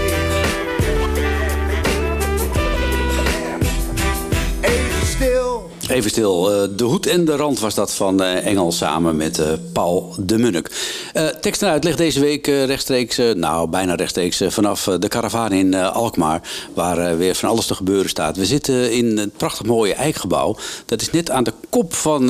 [5.91, 6.51] Even stil.
[6.51, 10.15] Eh, de hoed en de rand was dat van eh, Engel samen met eh, Paul
[10.17, 10.99] de Munnik.
[11.41, 16.41] Tekst en uitleg deze week rechtstreeks, nou bijna rechtstreeks, vanaf de karavaan in Alkmaar.
[16.73, 18.37] Waar weer van alles te gebeuren staat.
[18.37, 20.55] We zitten in het prachtig mooie Eikgebouw.
[20.85, 22.27] Dat is net aan de kop van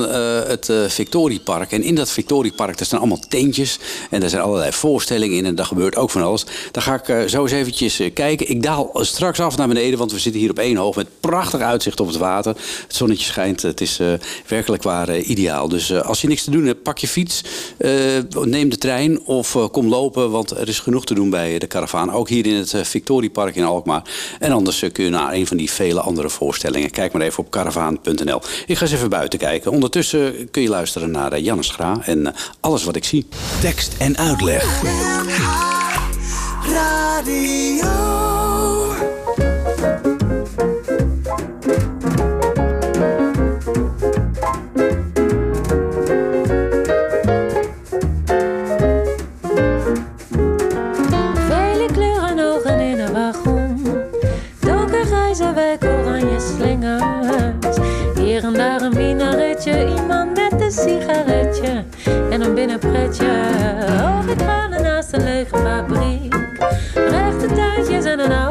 [0.47, 1.71] het Victoriepark.
[1.71, 3.80] En in dat Victoriepark staan allemaal tentjes.
[4.10, 5.45] En daar zijn allerlei voorstellingen in.
[5.45, 6.45] En daar gebeurt ook van alles.
[6.71, 8.50] Daar ga ik zo eens eventjes kijken.
[8.50, 11.62] Ik daal straks af naar beneden, want we zitten hier op één hoog met prachtig
[11.62, 12.56] uitzicht op het water.
[12.88, 13.50] Het zonnetje schijnt.
[13.59, 14.07] Het is eh,
[14.47, 15.67] werkelijk waar eh, ideaal.
[15.67, 17.43] Dus eh, als je niks te doen hebt, pak je fiets,
[17.77, 17.91] eh,
[18.43, 20.31] neem de trein of eh, kom lopen.
[20.31, 22.11] Want er is genoeg te doen bij de karavaan.
[22.11, 24.03] Ook hier in het Victoriepark in Alkmaar.
[24.39, 26.91] En anders kun je naar een van die vele andere voorstellingen.
[26.91, 28.41] Kijk maar even op karavaan.nl.
[28.65, 29.71] Ik ga eens even buiten kijken.
[29.71, 33.27] Ondertussen kun je luisteren naar Jannes Gra en alles wat ik zie.
[33.61, 34.79] Tekst en uitleg.
[37.23, 38.50] Vele
[60.91, 61.84] sigaretje.
[62.30, 63.25] En een binnenpretje.
[64.01, 66.36] Hoge tranen naast een lege fabriek.
[66.93, 68.50] Rechte tuintjes en een oude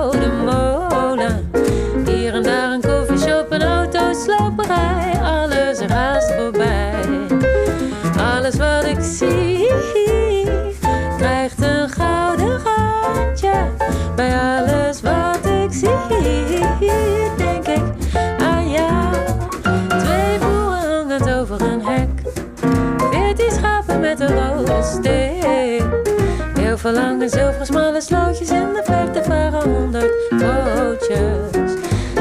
[26.83, 31.73] Lange zilveren smalle slootjes in de verte varen honderd bootjes.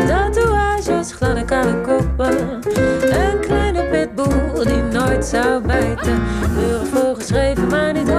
[0.08, 2.62] Tatoeages, gladde kale koppen.
[3.02, 6.22] Een kleine pitbull die nooit zou bijten.
[6.58, 8.10] Uren voorgeschreven, maar niet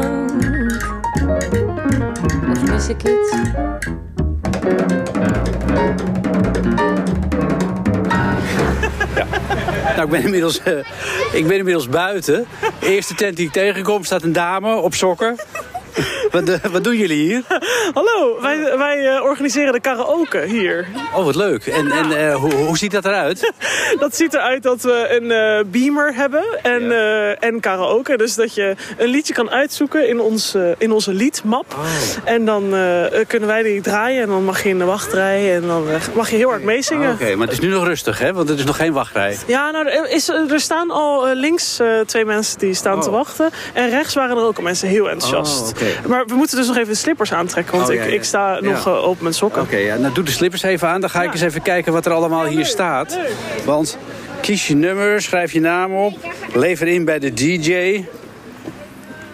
[0.00, 0.82] gejank.
[2.50, 3.02] Of mis ik?
[9.96, 10.78] Nou, ik ben inmiddels, eh,
[11.32, 12.46] ik ben inmiddels buiten.
[12.80, 15.36] De eerste tent die ik tegenkom staat een dame op sokken.
[16.30, 17.42] Wat, eh, wat doen jullie hier?
[17.94, 20.86] Hallo, wij, wij eh, organiseren de karaoke hier.
[21.14, 21.66] Oh, wat leuk.
[21.66, 23.52] En, en eh, hoe, hoe ziet dat eruit?
[23.98, 28.16] Dat ziet eruit dat we een beamer hebben en, eh, en karaoke.
[28.16, 31.76] Dus dat je een liedje kan uitzoeken in, ons, in onze liedmap.
[32.24, 32.74] En dan
[33.26, 36.36] kunnen wij die draaien en dan mag je in de wachtrij en dan mag je
[36.36, 37.12] heel hard meezingen.
[37.12, 38.32] Oké, maar het is nu nog rustig, hè?
[38.32, 39.36] Want er is nog geen wachtrij.
[39.46, 43.50] Ja, nou, er, is, er staan al links twee mensen die staan te wachten.
[43.72, 45.62] En rechts waren er ook al mensen heel enthousiast.
[45.62, 46.08] Oh, oké.
[46.20, 48.14] Maar we moeten dus nog even de slippers aantrekken, want Oh, ja, ik, ja.
[48.14, 48.90] ik sta nog Ja.
[48.90, 49.62] eh, op mijn sokken.
[49.62, 51.00] Oké, ja, nou doe de slippers even aan.
[51.00, 53.18] Dan ga ik eens even kijken wat er allemaal hier staat.
[53.64, 53.98] Want
[54.40, 56.18] kies je nummer, schrijf je naam op.
[56.54, 58.04] Lever in bij de DJ.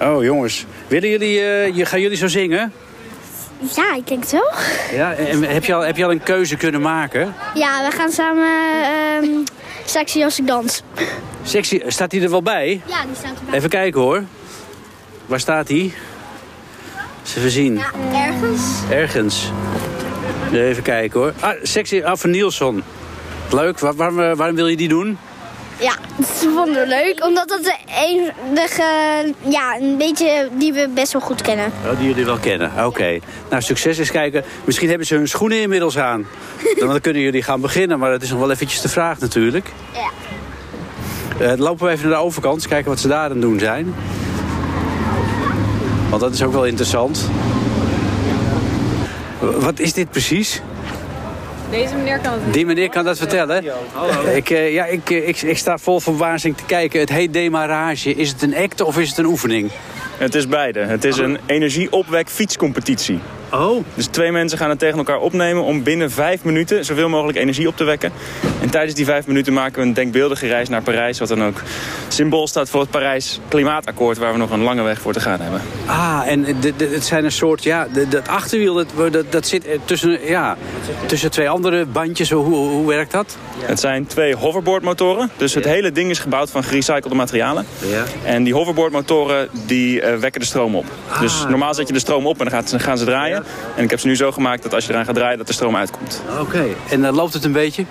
[0.01, 0.66] Oh, jongens.
[0.87, 2.72] Willen jullie, eh, je, gaan jullie zo zingen?
[3.77, 4.53] Ja, ik denk wel.
[4.92, 7.35] Ja, en heb je al, heb je al een keuze kunnen maken?
[7.55, 8.49] Ja, we gaan samen
[8.83, 9.25] ehm
[9.85, 10.83] sexy als ik dans.
[11.42, 12.81] Sexy, staat hij er wel bij?
[12.87, 13.55] Ja, die staat erbij.
[13.59, 14.22] Even kijken hoor.
[15.27, 15.92] Waar staat hij?
[17.37, 17.75] Even zien.
[17.75, 17.91] Ja,
[18.27, 18.62] ergens.
[18.91, 19.51] Ergens.
[20.53, 21.33] Even kijken hoor.
[21.41, 22.83] Ah, sexy ah, van Nielsen.
[23.51, 23.79] Leuk.
[23.79, 25.19] Waar- waarom, eh, waarom wil je die doen?
[25.81, 25.93] Ja,
[26.41, 27.25] ze vonden we leuk.
[27.25, 28.83] Omdat dat de enige,
[29.49, 31.73] ja, een beetje die we best wel goed kennen.
[31.85, 32.87] Oh, die jullie wel kennen.
[32.87, 33.19] Oké.
[33.51, 34.45] Nou, succes eens kijken.
[34.65, 36.27] Misschien hebben ze hun schoenen inmiddels aan.
[36.79, 39.73] Dan kunnen jullie gaan beginnen, maar dat is nog wel eventjes de vraag natuurlijk.
[39.93, 40.11] Ja.
[41.47, 43.95] Eh, lopen we even naar de overkant, kijken wat ze daar aan het doen zijn.
[46.09, 47.31] Want dat is ook wel interessant.
[49.40, 50.62] Wat is dit precies?
[51.71, 53.64] Deze meneer kan het Die meneer kan dat vertellen.
[54.35, 57.01] Ik, eh, ja, ik, eh, ik, ik sta vol verbazing te kijken.
[57.01, 58.14] Het heet demarrage.
[58.14, 59.71] Is het een act of is het een oefening?
[60.16, 60.81] Het is beide.
[60.81, 63.19] Het is een energieopwek fietscompetitie.
[63.53, 63.85] Oh.
[63.95, 67.69] Dus twee mensen gaan het tegen elkaar opnemen om binnen vijf minuten zoveel mogelijk energie
[67.69, 68.12] op te wekken.
[68.66, 71.18] En tijdens die vijf minuten maken we een denkbeeldige reis naar Parijs.
[71.18, 71.62] Wat dan ook
[72.09, 75.40] symbool staat voor het Parijs Klimaatakkoord waar we nog een lange weg voor te gaan
[75.40, 75.61] hebben.
[75.87, 76.44] Ah, en
[76.76, 80.57] het zijn een soort, ja, dat achterwiel, dat, dat, dat zit eh, tussen, ja,
[81.07, 82.31] tussen twee andere bandjes.
[82.31, 83.37] Hoe, hoe, werkt dat?
[83.59, 85.31] Het zijn twee hoverboardmotoren.
[85.37, 87.66] Dus het hele ding is gebouwd van gerecyclede materialen.
[87.90, 88.05] Ja.
[88.24, 90.85] En die hoverboardmotoren die eh, wekken de stroom op.
[91.20, 93.44] Dus normaal zet je de stroom op en dan gaat, ze- gaan ze draaien.
[93.76, 95.52] En ik heb ze nu zo gemaakt dat als je eraan gaat draaien dat de
[95.52, 96.22] stroom uitkomt.
[96.40, 97.85] Oké, en dan loopt het een beetje?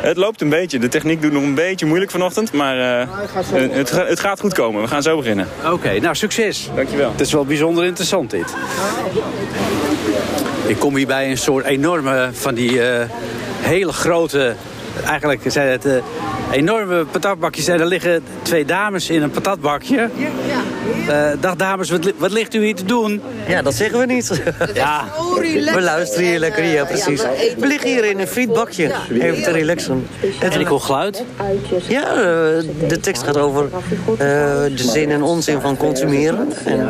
[0.00, 0.78] Het loopt een beetje.
[0.78, 2.52] De techniek doet nog een beetje moeilijk vanochtend.
[2.52, 3.08] Maar eh,
[3.52, 4.82] het, het gaat goed komen.
[4.82, 5.48] We gaan zo beginnen.
[5.72, 6.70] Oké, nou succes.
[6.74, 7.10] Dankjewel.
[7.10, 8.54] Het is wel bijzonder interessant dit.
[10.66, 13.08] Ik kom hier bij een soort enorme van die eh,
[13.60, 14.54] hele grote...
[15.06, 15.92] Eigenlijk zijn het eh,
[16.50, 17.68] enorme patatbakjes.
[17.68, 20.08] En er liggen twee dames in een patatbakje.
[21.08, 23.22] Eh, dag dames, wat, wat ligt u hier te doen?
[23.48, 24.42] Ja, dat zeggen we niet.
[24.74, 25.04] Ja.
[25.74, 27.22] We luisteren hier lekker, ja precies.
[27.58, 30.06] We liggen hier in een frietbakje, even te relaxen.
[30.40, 31.24] En ik hoor geluid?
[31.88, 32.18] Ja, eh,
[32.88, 36.52] de tekst gaat over eh, de zin en onzin van consumeren.
[36.64, 36.88] En,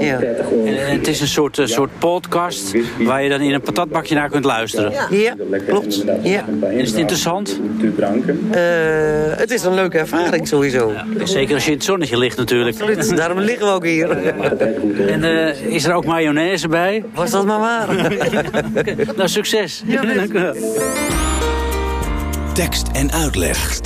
[0.00, 0.20] ja.
[0.64, 4.44] En het is een soort, soort podcast waar je dan in een patatbakje naar kunt
[4.44, 4.92] luisteren.
[5.10, 5.34] Ja,
[5.66, 6.04] klopt.
[6.22, 6.44] Ja.
[6.70, 7.23] Is het interessant?
[8.50, 10.92] Eh, het is een leuke ervaring sowieso.
[11.24, 12.80] Zeker als je in het zonnetje ligt natuurlijk.
[12.80, 14.10] Absoluut, daarom liggen we ook hier.
[15.08, 17.04] En eh, is er ook mayonaise bij?
[17.14, 17.94] Was dat maar waar.
[19.16, 19.82] nou, succes.
[19.86, 20.54] Dank u wel.
[22.54, 23.80] Tekst en uitleg.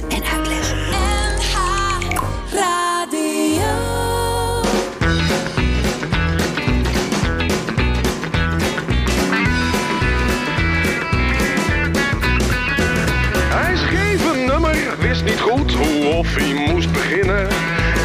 [15.29, 17.47] Niet goed hoe of hij moest beginnen.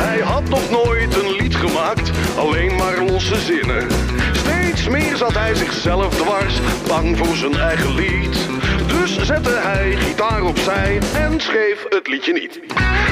[0.06, 3.88] Hij had nog nooit een lied gemaakt, alleen maar losse zinnen.
[4.34, 8.38] Steeds meer zat hij zichzelf dwars, bang voor zijn eigen lied.
[8.88, 12.60] Dus zette hij gitaar opzij en schreef het liedje niet.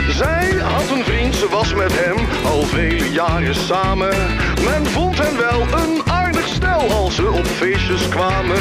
[0.10, 4.16] Zij had een vriend, ze was met hem al vele jaren samen.
[4.64, 8.58] Men vond hen wel een aardig stel als ze op feestjes kwamen.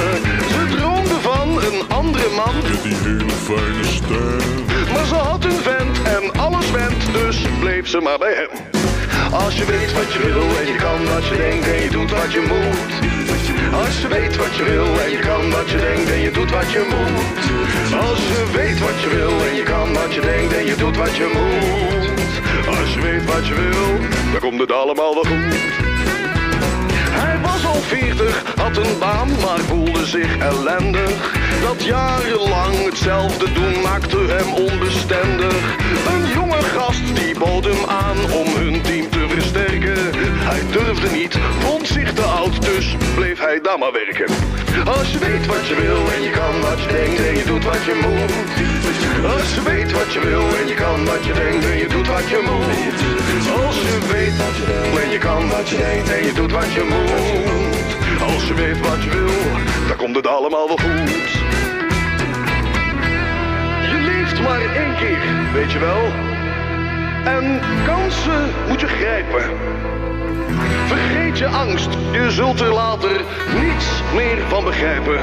[0.50, 0.70] Ze
[1.09, 1.09] van
[1.64, 2.54] een andere man.
[2.62, 4.64] Met die hele fijne stem.
[4.92, 8.50] Maar ze had een vent en alles went, dus bleef ze maar bij hem.
[9.32, 12.10] Als je weet wat je wil en je kan wat je denkt en je doet
[12.10, 12.92] wat je moet.
[13.74, 16.50] Als je weet wat je wil en je kan wat je denkt en je doet
[16.50, 17.42] wat je moet.
[18.08, 20.96] Als je weet wat je wil en je kan wat je denkt en je doet
[20.96, 22.78] wat je moet.
[22.78, 23.98] Als je weet wat je wil,
[24.32, 25.89] dan komt het allemaal wel goed.
[27.80, 31.38] Veertig, had een baan, maar voelde zich ellendig.
[31.62, 35.54] Dat jarenlang hetzelfde doen maakte hem onbestendig.
[36.12, 39.98] Een jonge gast die bood hem aan om hun team te versterken.
[40.50, 44.34] Hij durfde niet, vond zich te oud, dus bleef hij daar maar werken.
[44.84, 47.64] Als je weet wat je wil en je kan wat je denkt en je doet
[47.64, 48.32] wat je moet.
[49.34, 52.06] Als je weet wat je wil en je kan wat je denkt en je doet
[52.06, 52.98] wat je moet.
[53.66, 54.70] Als je weet wat je
[55.48, 58.22] wat je en je doet wat je moet.
[58.32, 61.30] Als je weet wat je wil, dan komt het allemaal wel goed.
[63.90, 66.02] Je leeft maar één keer, weet je wel.
[67.34, 69.42] En kansen moet je grijpen.
[70.86, 73.24] Vergeet je angst, je zult er later
[73.60, 75.20] niets meer van begrijpen.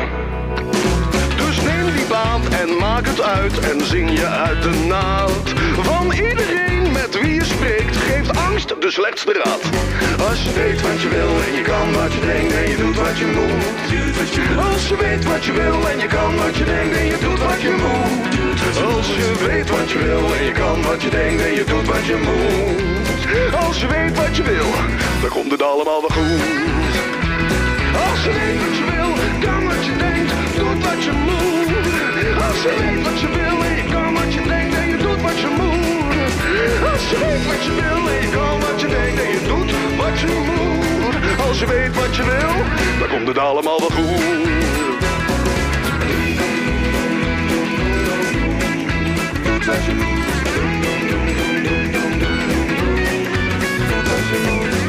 [2.08, 5.54] Dus en maak het uit en zing je uit de naad.
[5.82, 9.64] Van iedereen met wie je spreekt, geeft angst de slechtste raad.
[10.30, 12.96] Als je weet wat je wil en je kan wat je denkt en je doet
[12.96, 14.68] wat je moet.
[14.72, 17.40] Als je weet wat je wil en je kan wat je denkt en je doet
[17.40, 18.26] wat je moet.
[18.96, 21.88] Als je weet wat je wil en je kan wat je denkt en je doet
[21.88, 23.56] wat je moet.
[23.66, 24.72] Als je weet wat je wil,
[25.22, 26.42] dan komt het allemaal wel goed.
[28.10, 28.97] Als je weet wat je wil,
[32.58, 35.40] Als je weet wat je wil, ik kan wat je denkt en je doet wat
[35.40, 36.92] je moet.
[36.92, 40.20] Als je weet wat je wil, ik kan wat je denkt en je doet wat
[40.20, 41.48] je moet.
[41.48, 42.54] Als je weet wat je wil,
[43.00, 44.22] dan komt het allemaal wel goed.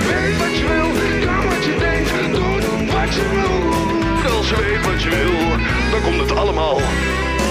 [0.06, 0.90] Weet wat je wil,
[1.26, 4.32] kan wat je denkt, doe wat je moet.
[4.36, 5.56] Als je weet wat je wil,
[5.90, 6.80] dan komt het allemaal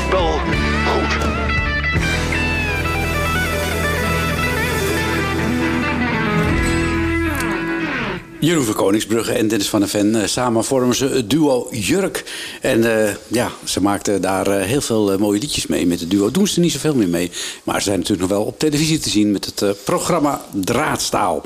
[0.09, 0.56] wel
[8.39, 10.15] Jeroen van Koningsbrugge en Dennis van der Ven.
[10.15, 12.23] eh, samen vormen ze het duo Jurk.
[12.61, 16.31] En eh, ja, ze maakten daar eh, heel veel mooie liedjes mee met het duo.
[16.31, 17.31] Doen ze niet zoveel meer mee.
[17.63, 21.43] Maar ze zijn natuurlijk nog wel op televisie te zien met het programma Draadstaal.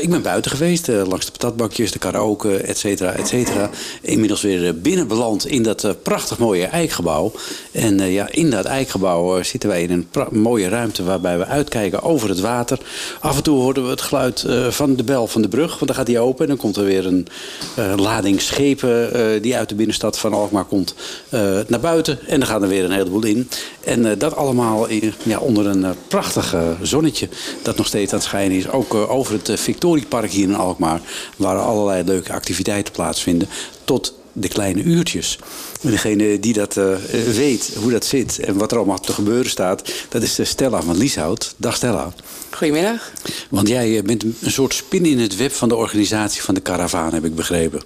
[0.00, 3.70] Ik ben buiten geweest, langs de patatbakjes, de karaoke, et cetera, et cetera.
[4.00, 7.32] Inmiddels weer binnen beland in dat prachtig mooie eikgebouw.
[7.72, 12.28] En ja, in dat eikgebouw zitten wij in een mooie ruimte waarbij we uitkijken over
[12.28, 12.78] het water.
[13.20, 16.18] Af en toe horen we het geluid van de bel van de brug, gaat die
[16.18, 16.42] open.
[16.42, 17.26] En dan komt er weer een
[17.74, 20.94] eh, lading schepen eh, die uit de binnenstad van Alkmaar komt
[21.28, 22.18] eh, naar buiten.
[22.26, 23.48] En dan gaan er weer een heleboel in.
[23.84, 27.28] En dat allemaal in, ja, onder een prachtig zonnetje
[27.62, 28.68] dat nog steeds aan het schijnen is.
[28.68, 31.00] Ook over het Victoriepark hier in Alkmaar,
[31.36, 33.48] waar allerlei leuke activiteiten plaatsvinden.
[33.84, 35.38] Tot de kleine uurtjes.
[35.82, 36.94] En degene die dat eh,
[37.34, 40.82] weet, hoe dat zit en wat er allemaal te gebeuren staat, dat is eh, Stella
[40.82, 41.54] van Lieshout.
[41.56, 42.12] Dag Stella.
[42.50, 43.12] Goedemiddag.
[43.50, 46.60] Want jij eh, bent een soort spin in het web van de organisatie van de
[46.60, 47.82] karavaan, heb ik begrepen.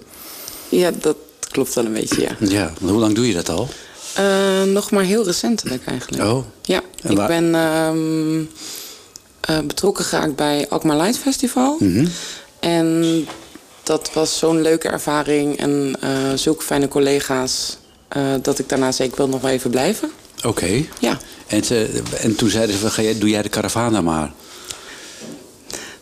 [0.69, 1.15] Ja, dat
[1.51, 2.35] klopt wel een beetje, ja.
[2.39, 3.69] Ja, hoe lang doe je dat al?
[4.65, 6.23] Nog maar heel recentelijk eigenlijk.
[6.23, 6.45] Oh.
[6.61, 8.43] Ja, En ik ben ehm,
[9.41, 11.77] eh, betrokken geraakt bij Alkmaar Light Festival.
[11.79, 12.07] Mhm.
[12.59, 13.27] En
[13.91, 17.77] dat was zo'n leuke ervaring en eh, zulke fijne collega's...
[18.07, 20.11] eh, dat ik daarna zeker wil nog wel even blijven.
[20.45, 20.83] Oké.
[20.99, 21.19] Ja.
[21.47, 24.31] En, ze- en toen zeiden ze, ga jij, doe jij de karavaan dan maar?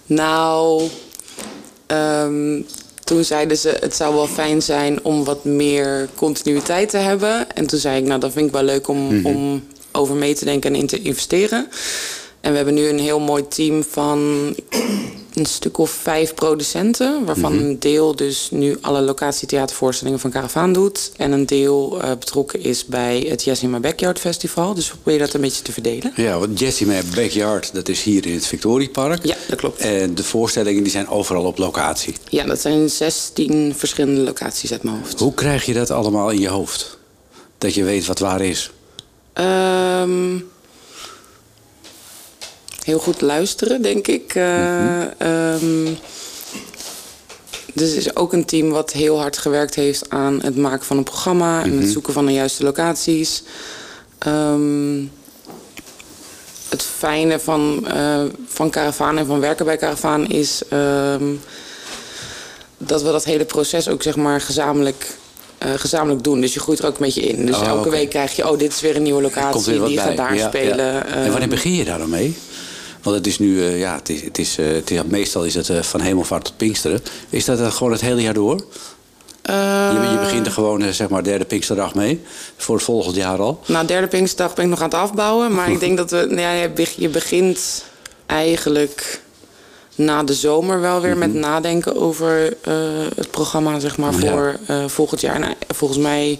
[0.05, 0.89] Nou,
[1.87, 2.61] ehm,
[3.03, 7.51] toen zeiden ze het zou wel fijn zijn om wat meer continuïteit te hebben.
[7.55, 9.25] En toen zei ik, nou dat vind ik wel leuk om, Mhm.
[9.25, 11.67] om over mee te denken en in te investeren.
[12.41, 14.19] En we hebben nu een heel mooi team van
[15.39, 17.25] een stuk of vijf producenten.
[17.25, 17.63] Waarvan Mhm.
[17.63, 21.11] een deel dus nu alle locatietheatervoorstellingen van Caravaan doet.
[21.17, 24.73] En een deel eh, betrokken is bij het Yes in My Backyard Festival.
[24.73, 26.13] Dus we proberen dat een beetje te verdelen.
[26.15, 29.25] Ja, want Jessie My Backyard, dat is hier in het Victoriepark.
[29.25, 29.79] Ja, dat klopt.
[29.79, 32.15] En de voorstellingen die zijn overal op locatie.
[32.29, 35.19] Ja, dat zijn 16 verschillende locaties uit mijn hoofd.
[35.19, 36.97] Hoe krijg je dat allemaal in je hoofd?
[37.57, 38.71] Dat je weet wat waar is?
[39.33, 40.37] Ehm,
[42.89, 44.35] heel goed luisteren, denk ik.
[44.35, 45.87] Eh, ehm,
[47.73, 51.03] dus is ook een team wat heel hard gewerkt heeft aan het maken van een
[51.03, 53.43] programma en het zoeken van de juiste locaties.
[54.17, 55.03] Ehm,
[56.69, 61.23] het fijne van, eh van Caravaan en van werken bij Caravaan is ehm,
[62.77, 65.07] dat we dat hele proces ook zeg maar gezamenlijk,
[65.57, 66.41] eh, gezamenlijk doen.
[66.41, 67.45] Dus je groeit er ook een beetje in.
[67.45, 70.03] Dus Oh, elke week krijg je, oh, dit is weer een nieuwe locatie, die bij.
[70.03, 70.85] gaat daar Ja, spelen.
[70.93, 71.05] ja.
[71.05, 72.37] En wanneer Ehm, begin je daar dan mee?
[73.03, 75.55] Want het is nu, eh, ja, het is, het is, eh, het is, meestal is
[75.55, 77.01] het eh, van hemelvaart tot Pinksteren.
[77.29, 78.65] Is dat gewoon het hele jaar door?
[79.43, 82.21] je, je begint er gewoon, zeg maar, derde Pinksterdag mee.
[82.57, 83.59] Voor het volgend jaar al.
[83.65, 85.53] Nou, derde Pinksterdag ben ik nog aan het afbouwen.
[85.53, 87.83] Maar ik denk dat we, nou ja, je beg- je begint
[88.25, 89.21] eigenlijk
[89.95, 92.53] na de zomer wel weer met nadenken over
[93.15, 94.23] het programma, zeg maar, Mhm.
[94.23, 94.31] Ja.
[94.31, 94.59] voor
[94.89, 95.39] volgend jaar.
[95.39, 96.39] Nou, volgens mij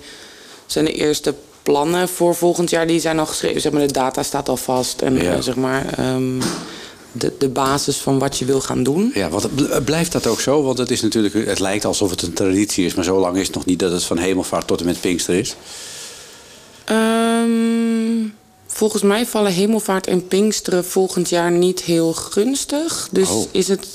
[0.65, 1.33] zijn de eerste
[1.69, 3.61] plannen voor volgend jaar, die zijn al geschreven.
[3.61, 5.01] Zeg maar, de data staat al vast.
[5.01, 5.41] En Ja.
[5.41, 6.39] zeg maar, ehm,
[7.11, 9.11] de, de basis van wat je wil gaan doen.
[9.13, 9.47] Ja, want
[9.85, 10.63] blijft dat ook zo?
[10.63, 13.45] Want het, is natuurlijk, het lijkt alsof het een traditie is, maar zo lang is
[13.47, 15.55] het nog niet dat het van hemelvaart tot en met Pinkster is.
[16.85, 18.27] Ehm,
[18.67, 23.07] volgens mij vallen Hemelvaart en Pinksteren volgend jaar niet heel gunstig.
[23.11, 23.45] Dus Oh.
[23.51, 23.87] is het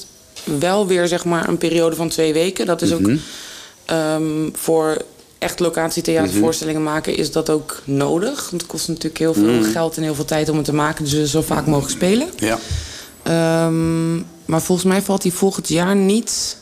[0.45, 2.67] wel weer zeg maar een periode van twee weken.
[2.67, 3.17] Dat is ook Mhm.
[3.85, 4.97] ehm, voor
[5.45, 8.51] echt locatietheatervoorstellingen maken is dat ook nodig.
[8.51, 9.71] Want het kost natuurlijk heel veel Mhm.
[9.71, 11.05] geld en heel veel tijd om het te maken.
[11.05, 12.29] Dus we zo vaak mogelijk spelen.
[12.37, 12.59] Ja.
[13.23, 16.57] Ehm, maar volgens mij valt die volgend jaar niet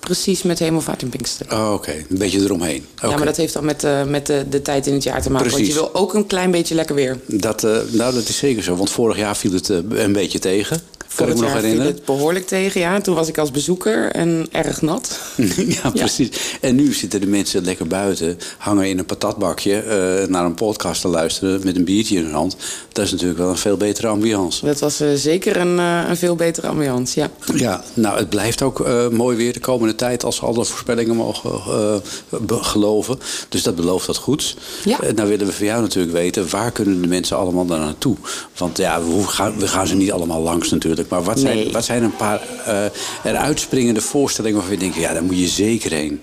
[0.00, 1.58] precies met Hemelvaart en Pinksteren.
[1.58, 1.90] Oh, oké.
[1.92, 2.86] Een beetje eromheen.
[3.02, 5.30] Ja, maar dat heeft dan met, eh, met de, de tijd in het jaar te
[5.30, 5.46] maken.
[5.50, 5.74] Want Precies.
[5.74, 7.18] je wil ook een klein beetje lekker weer.
[7.26, 8.76] Dat, eh, nou, dat is zeker zo.
[8.76, 10.80] Want vorig jaar viel het eh, een beetje tegen.
[11.14, 11.94] Kan ik Vorig me nog jaar viel herinneren.
[11.94, 13.00] het behoorlijk tegen, ja.
[13.00, 15.20] Toen was ik als bezoeker en erg nat.
[15.82, 16.28] ja, precies.
[16.60, 21.00] En nu zitten de mensen lekker buiten, hangen in een patatbakje eh, naar een podcast
[21.00, 22.56] te luisteren met een biertje in hun hand.
[22.92, 24.66] Dat is natuurlijk wel een veel betere ambiance.
[24.66, 27.30] Dat was eh, zeker een, eh, een veel betere ambiance, ja.
[27.54, 32.02] Ja, nou, het blijft ook mooi weer de komende tijd als alle voorspellingen mogen
[32.48, 33.18] geloven.
[33.48, 34.56] Dus dat belooft wat goeds.
[34.84, 34.98] Ja.
[35.14, 38.16] Nou willen we van jou natuurlijk weten, waar kunnen de mensen allemaal daar naartoe?
[38.56, 41.03] Want ja, we gaan, we gaan ze niet allemaal langs natuurlijk.
[41.08, 42.84] Maar wat zijn, wat zijn een paar eh
[43.24, 46.20] eruit springende voorstellingen waarvan je denkt, ja, daar moet je zeker heen.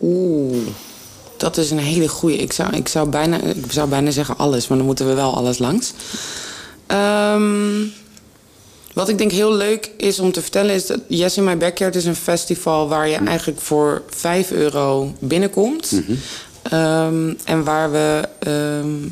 [0.00, 0.66] Oeh,
[1.36, 2.36] dat is een hele goeie.
[2.36, 5.34] Ik zou, ik, zou bijna, ik zou bijna zeggen alles, maar dan moeten we wel
[5.34, 5.92] alles langs.
[6.86, 7.84] Ehm,
[8.92, 11.94] wat ik denk heel leuk is om te vertellen is dat Yes in My Backyard
[11.96, 16.02] is een festival waar je eigenlijk voor 5 euro binnenkomt.
[16.62, 19.08] Ehm, en waar we ehm,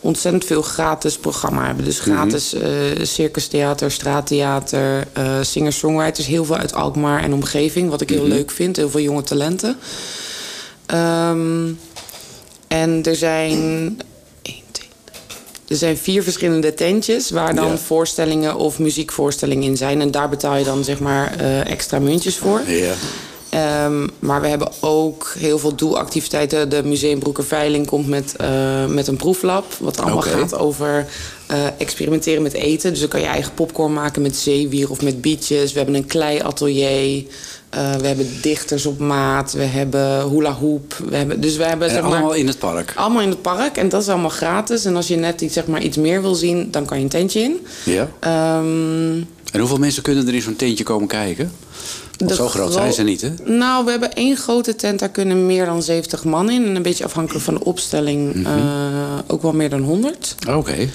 [0.00, 1.84] ontzettend veel gratis programma hebben.
[1.84, 2.70] Dus gratis eh
[3.02, 6.26] circus theater, straattheater, eh singer-songwriters.
[6.26, 8.30] Heel veel uit Alkmaar en omgeving, wat ik heel Mhm.
[8.32, 8.76] leuk vind.
[8.76, 9.76] Heel veel jonge talenten.
[10.86, 11.68] Ehm,
[12.68, 13.98] en er zijn...
[15.68, 17.76] Er zijn vier verschillende tentjes waar dan Ja.
[17.76, 20.00] voorstellingen of muziekvoorstellingen in zijn.
[20.00, 22.60] En daar betaal je dan zeg maar eh, extra muntjes voor.
[22.66, 22.92] Ja.
[23.50, 26.68] Ehm, maar we hebben ook heel veel doelactiviteiten.
[26.68, 29.64] De Museum Broekerveiling komt met, eh, met een proeflab.
[29.78, 31.06] Wat allemaal gaat over
[31.46, 32.90] eh, experimenteren met eten.
[32.90, 35.72] Dus dan kan je eigen popcorn maken met zeewier of met bietjes.
[35.72, 37.24] We hebben een kleiatelier.
[37.70, 39.52] Eh, we hebben dichters op maat.
[39.52, 40.94] We hebben hula hoop.
[41.08, 42.92] We hebben, dus we hebben, En zeg maar, allemaal in het park.
[42.96, 43.76] allemaal in het park.
[43.76, 44.84] En dat is allemaal gratis.
[44.84, 47.10] En als je net iets, zeg maar, iets meer wil zien, dan kan je een
[47.10, 47.66] tentje in.
[47.84, 48.08] Ja.
[48.20, 49.12] Ehm,
[49.52, 51.52] En hoeveel mensen kunnen er in zo'n tentje komen kijken?
[52.26, 53.28] De zo groot gro- zijn ze niet, hè?
[53.44, 56.66] Nou, we hebben één grote tent, daar kunnen meer dan 70 man in.
[56.66, 58.46] En een beetje afhankelijk van de opstelling Mhm.
[58.46, 60.34] eh, ook wel meer dan 100.
[60.48, 60.88] Oké.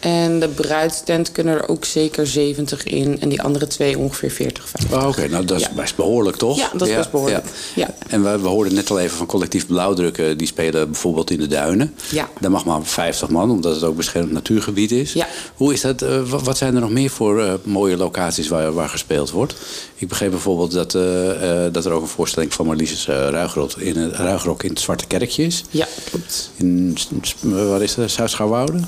[0.00, 3.20] En de bruidstent kunnen er ook zeker 70 in.
[3.20, 4.98] En die andere twee ongeveer 40, 50.
[5.02, 5.72] Oh, Oké, nou dat is Ja.
[5.76, 6.56] best behoorlijk, toch?
[6.56, 7.44] Ja, dat is best behoorlijk.
[7.74, 7.94] Ja.
[8.08, 10.38] En we, we hoorden net al even van collectief blauwdrukken.
[10.38, 11.94] Die spelen bijvoorbeeld in de duinen.
[12.10, 12.28] Ja.
[12.40, 15.12] Daar mag maar 50 man, omdat het ook beschermd natuurgebied is.
[15.12, 15.26] Ja.
[15.56, 16.02] Hoe is dat?
[16.02, 19.54] eh, wa- wat zijn er nog meer voor eh, mooie locaties waar, waar gespeeld wordt?
[19.94, 23.72] Ik begreep bijvoorbeeld dat, eh, eh, dat er ook een voorstelling van Marlies uh, Ruigrok
[23.72, 25.64] in, het- Ruigrok in het Zwarte Kerkje is.
[25.70, 26.50] Ja, klopt.
[26.56, 26.96] In,
[27.42, 28.10] waar is dat?
[28.10, 28.80] Zuid-Schouwoude?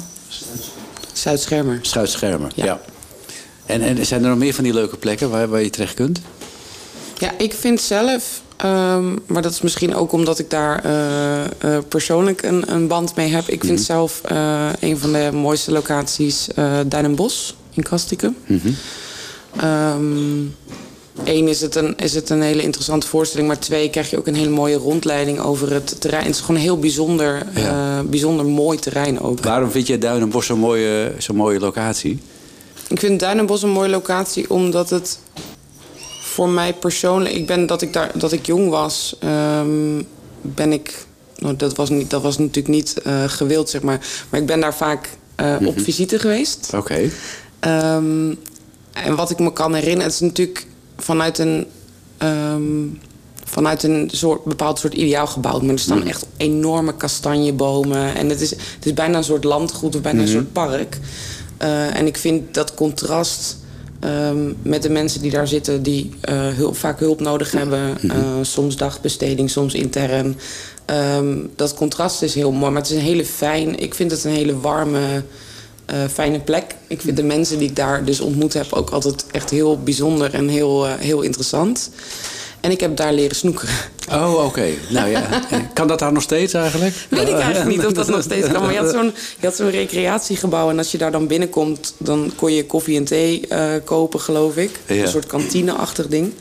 [1.12, 1.78] Zuid-Schermer.
[1.82, 2.80] Zuid-Schermer, ja.
[3.66, 6.20] En, en zijn er nog meer van die leuke plekken waar, waar je terecht kunt?
[7.18, 11.84] Ja, ik vind zelf, ehm, maar dat is misschien ook omdat ik daar eh, eh,
[11.88, 13.48] persoonlijk een, een band mee heb.
[13.48, 13.84] Ik vind Mhm.
[13.86, 18.36] zelf eh, een van de mooiste locaties uh, Duin en Bos in Kastikum.
[21.24, 24.26] Eén is, het een, is het een hele interessante voorstelling, maar twee krijg je ook
[24.26, 26.24] een hele mooie rondleiding over het terrein.
[26.24, 29.44] Het is gewoon een heel bijzonder, eh, bijzonder mooi terrein ook.
[29.44, 32.18] Waarom vind je Duin en Bos zo'n mooie, zo'n mooie locatie?
[32.88, 35.18] Ik vind Duin en Bos een mooie locatie omdat het
[36.22, 37.34] voor mij persoonlijk...
[37.34, 40.02] Ik ben dat ik, daar, dat ik jong was, ehm,
[40.40, 41.04] ben ik...
[41.36, 44.06] Nou, dat, was niet, dat was natuurlijk niet eh, gewild, zeg maar.
[44.30, 45.84] Maar ik ben daar vaak eh, op Mhm.
[45.84, 46.70] visite geweest.
[46.74, 47.10] Oké.
[47.60, 48.34] Ehm,
[48.92, 50.66] en wat ik me kan herinneren, het is natuurlijk
[51.00, 51.66] vanuit een...
[52.18, 52.86] ehm,
[53.44, 55.62] vanuit een soort, bepaald soort ideaal gebouwd.
[55.62, 56.06] Maar er staan Mhm.
[56.08, 58.14] echt enorme kastanjebomen.
[58.14, 60.26] En het is, het is bijna een soort landgoed of bijna Mhm.
[60.28, 60.98] een soort park.
[61.56, 63.58] Eh, en ik vind dat contrast
[64.00, 65.82] ehm, met de mensen die daar zitten...
[65.82, 67.96] die hulp, vaak hulp nodig hebben.
[68.00, 68.10] Mhm.
[68.10, 70.36] eh, soms dagbesteding, soms intern.
[70.84, 72.72] Ehm, dat contrast is heel mooi.
[72.72, 73.78] Maar het is een hele fijn...
[73.78, 75.22] Ik vind het een hele warme...
[75.90, 76.64] eh, fijne plek.
[76.86, 80.34] Ik vind de mensen die ik daar dus ontmoet heb ook altijd echt heel bijzonder
[80.34, 81.90] en heel, eh, heel interessant.
[82.60, 83.74] En ik heb daar leren snoekeren.
[84.12, 84.68] Oh, oké.
[84.88, 85.28] Nou ja,
[85.74, 86.94] kan dat daar nog steeds eigenlijk?
[87.08, 88.62] Weet ik eigenlijk niet of dat nog steeds kan.
[88.62, 88.90] Maar je had
[89.40, 90.70] zo'n zo'n recreatiegebouw.
[90.70, 94.56] En als je daar dan binnenkomt, dan kon je koffie en thee eh, kopen, geloof
[94.56, 94.80] ik.
[94.86, 94.94] Ja.
[94.94, 96.32] Een soort kantine-achtig ding.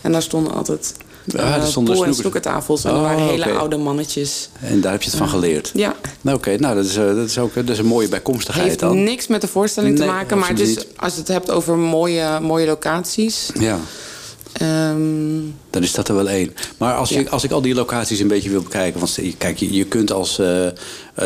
[0.00, 0.94] En daar stonden altijd
[1.36, 2.84] Ah, eh, stonden pool- en snoekertafels.
[2.84, 3.56] En Oh, er waren hele oké.
[3.58, 4.48] oude mannetjes.
[4.60, 5.70] En daar heb je het van geleerd?
[5.74, 5.94] Ja.
[6.20, 6.56] Nou, oké.
[6.56, 9.02] Nou, dat is, eh, dat is ook dat is een mooie bijkomstigheid heeft dan.
[9.04, 10.38] niks met de voorstelling Nee, te maken.
[10.38, 13.50] Maar het is, absoluut als je het hebt over mooie, mooie locaties...
[13.60, 13.78] Ja.
[14.52, 15.40] Ehm,
[15.70, 16.54] Dan is dat er wel één.
[16.78, 19.00] Maar als, je, als ik al die locaties een beetje wil bekijken...
[19.00, 20.72] want kijk, je, je kunt als eh, eh,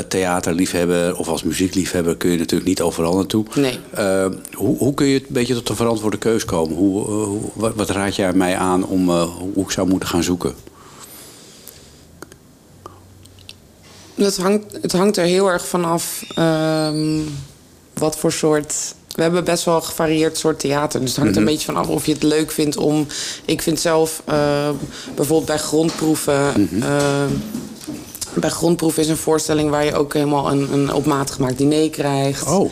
[0.09, 2.17] theaterliefhebber of als muziekliefhebber...
[2.17, 3.45] kun je natuurlijk niet overal naartoe.
[3.55, 3.79] Nee.
[3.91, 6.77] Eh, hoe, hoe kun je een beetje tot een verantwoorde keus komen?
[6.77, 9.11] Hoe, eh, wat, wat raad jij mij aan om
[9.55, 10.55] hoe ik zou moeten gaan zoeken?
[14.15, 17.21] Het hangt, het hangt er heel erg vanaf ehm
[17.95, 18.95] wat voor soort.
[19.13, 21.01] We hebben best wel een gevarieerd soort theater.
[21.01, 21.49] Dus het hangt er Mhm.
[21.51, 23.07] een beetje vanaf of je het leuk vindt om.
[23.45, 24.69] Ik vind zelf eh,
[25.15, 26.53] bijvoorbeeld bij grondproeven.
[26.71, 26.83] Mhm.
[26.83, 27.25] eh,
[28.35, 31.91] bij grondproeven is een voorstelling waar je ook helemaal een, een op maat gemaakt diner
[31.91, 32.47] krijgt.
[32.47, 32.71] Oh.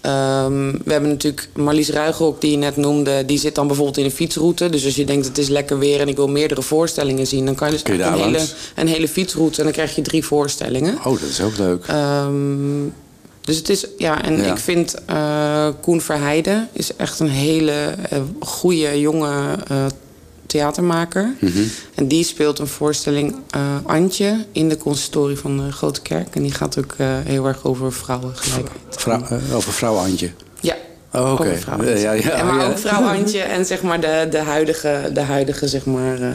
[0.00, 3.24] Ehm, we hebben natuurlijk Marlies Ruigrok, die je net noemde.
[3.24, 4.68] Die zit dan bijvoorbeeld in een fietsroute.
[4.68, 7.44] Dus als je denkt het is lekker weer en ik wil meerdere voorstellingen zien...
[7.46, 10.02] dan kan je dus Kun je een, hele, een hele fietsroute en dan krijg je
[10.02, 10.94] drie voorstellingen.
[10.96, 11.84] Oh, dat is ook leuk.
[11.86, 12.84] Ehm,
[13.50, 14.52] dus het is, ja, en Ja.
[14.52, 19.86] ik vind eh, Koen Verheijden is echt een hele uh, goede jonge uh,
[20.46, 21.34] theatermaker.
[21.40, 21.62] Mhm.
[21.94, 26.34] En die speelt een voorstelling uh, Antje in de consistorie van de Grote Kerk.
[26.36, 28.68] En die gaat ook uh, heel erg over vrouwengelijkheid.
[28.90, 30.30] Vrou uh, over vrouw Antje?
[31.12, 31.58] Oh, Oké.
[31.72, 32.00] Okay.
[32.00, 32.68] Ja, ja, en maar ja.
[32.68, 36.34] ook vrouw Antje en zeg maar de, de huidige, de huidige, zeg maar, uh,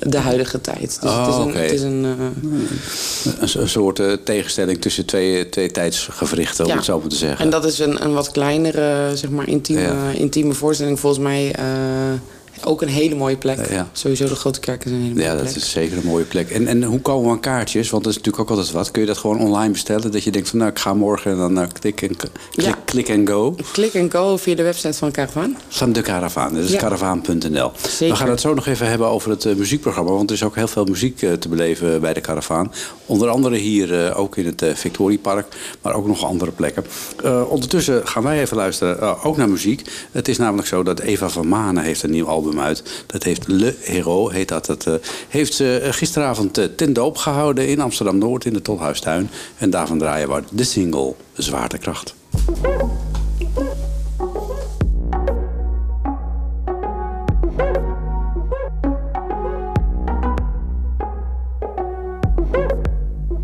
[0.00, 0.98] de huidige tijd.
[1.00, 1.62] Dus oh, het is een, okay.
[1.62, 3.40] het is een, uh...
[3.40, 6.76] een, een, soort uh, tegenstelling tussen twee, twee tijdsgewrichten, om ja.
[6.76, 7.44] het zo maar te zeggen.
[7.44, 10.10] En dat is een, een wat kleinere, zeg maar, intieme, ja.
[10.10, 11.00] intieme voorstelling.
[11.00, 11.64] Volgens mij uh,
[12.64, 13.70] Ook een hele mooie plek.
[13.70, 13.88] ja.
[13.92, 15.46] Sowieso de Grote Kerk is een hele mooie Ja, plek.
[15.46, 16.50] dat is zeker een mooie plek.
[16.50, 17.90] En, en hoe komen we aan kaartjes?
[17.90, 18.90] Want dat is natuurlijk ook altijd wat.
[18.90, 20.12] Kun je dat gewoon online bestellen?
[20.12, 22.74] Dat je denkt van nou, ik ga morgen en dan uh, klik en klik, Ja.
[22.84, 23.54] klik en go.
[23.72, 25.56] Klik en go via de website van Caravan.
[25.68, 26.54] Van de Caravaan.
[26.54, 26.78] Dat is Ja.
[26.78, 27.72] caravaan.nl.
[27.98, 30.10] We gaan het zo nog even hebben over het eh, muziekprogramma.
[30.10, 32.72] Want er is ook heel veel muziek eh, te beleven bij de Caravaan.
[33.06, 35.46] Onder andere hier eh, ook in het Victoriepark.
[35.82, 36.84] Maar ook nog andere plekken.
[37.48, 39.82] Ondertussen gaan wij even luisteren ook naar muziek.
[40.12, 43.04] Het is namelijk zo dat Eva van Manen heeft een nieuw album uit.
[43.06, 44.66] Dat heeft Le Hero, heet dat.
[44.66, 44.94] Dat eh,
[45.28, 49.30] heeft ze eh, gisteravond eh, ten doop gehouden in Amsterdam-Noord in de Tolhuistuin.
[49.58, 52.14] En daarvan draaien we de single Zwaartekracht.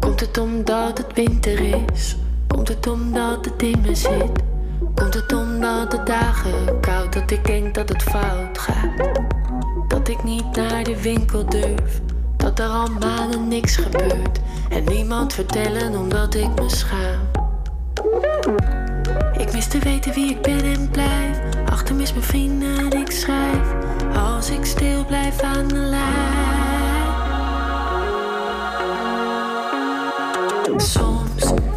[0.01, 2.17] Komt het omdat het winter is?
[2.47, 4.54] Komt het omdat het in me zit?
[4.95, 9.11] Komt het omdat de dagen koud dat ik denk dat het fout gaat?
[9.89, 12.01] Dat ik niet naar de winkel durf,
[12.37, 14.41] dat er al maanden niks gebeurt
[14.71, 17.31] en niemand vertellen omdat ik me schaam.
[19.39, 21.39] Ik mis te weten wie ik ben en blijf.
[21.71, 23.75] Achter mis mijn vrienden en ik schrijf.
[24.17, 26.55] Als ik stil blijf aan de lijn.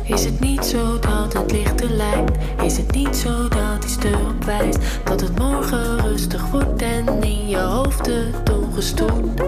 [0.07, 2.37] Is het niet zo dat het licht er lijkt.
[2.63, 4.79] Is het niet zo dat iets erop wijst.
[5.03, 9.41] Dat het morgen rustig wordt en in je hoofd het ongestoord.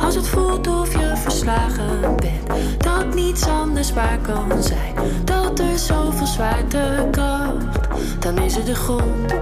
[0.00, 2.82] Als het voelt of je verslagen bent.
[2.82, 4.94] Dat niets anders waar kan zijn.
[5.24, 7.88] Dat er zoveel zwaartekracht.
[8.18, 9.34] Dan is het de grond.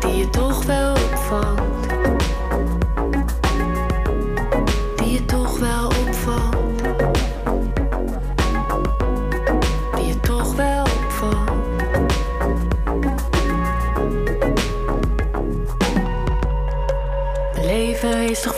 [0.00, 1.71] Die je toch wel opvangt.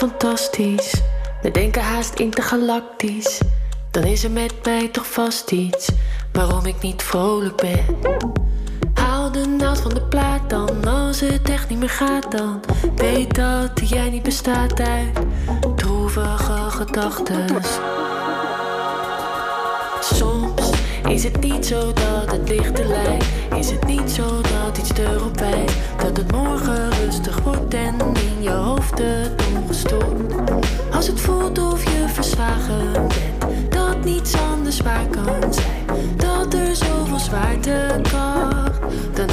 [0.09, 1.01] Fantastisch.
[1.43, 3.41] We denken haast intergalactisch.
[3.91, 5.89] Dan is er met mij toch vast iets
[6.33, 7.97] waarom ik niet vrolijk ben.
[8.95, 12.61] Haal de naald van de plaat dan, als het echt niet meer gaat dan.
[12.97, 15.19] Weet dat jij niet bestaat uit
[15.77, 17.63] droevige gedachten.
[20.01, 20.64] Soms
[21.09, 23.27] is het niet zo dat het licht er lijkt.
[23.59, 25.75] Is het niet zo dat iets erop wijst.
[25.97, 30.35] Dat het morgen rustig wordt en in je hoofd het ongestoord.
[30.93, 33.15] Als het voelt of je verslagen bent.
[33.69, 36.17] Dat niets anders waar kan zijn.
[36.17, 38.81] Dat er zoveel zwaartekracht.
[39.15, 39.31] Dan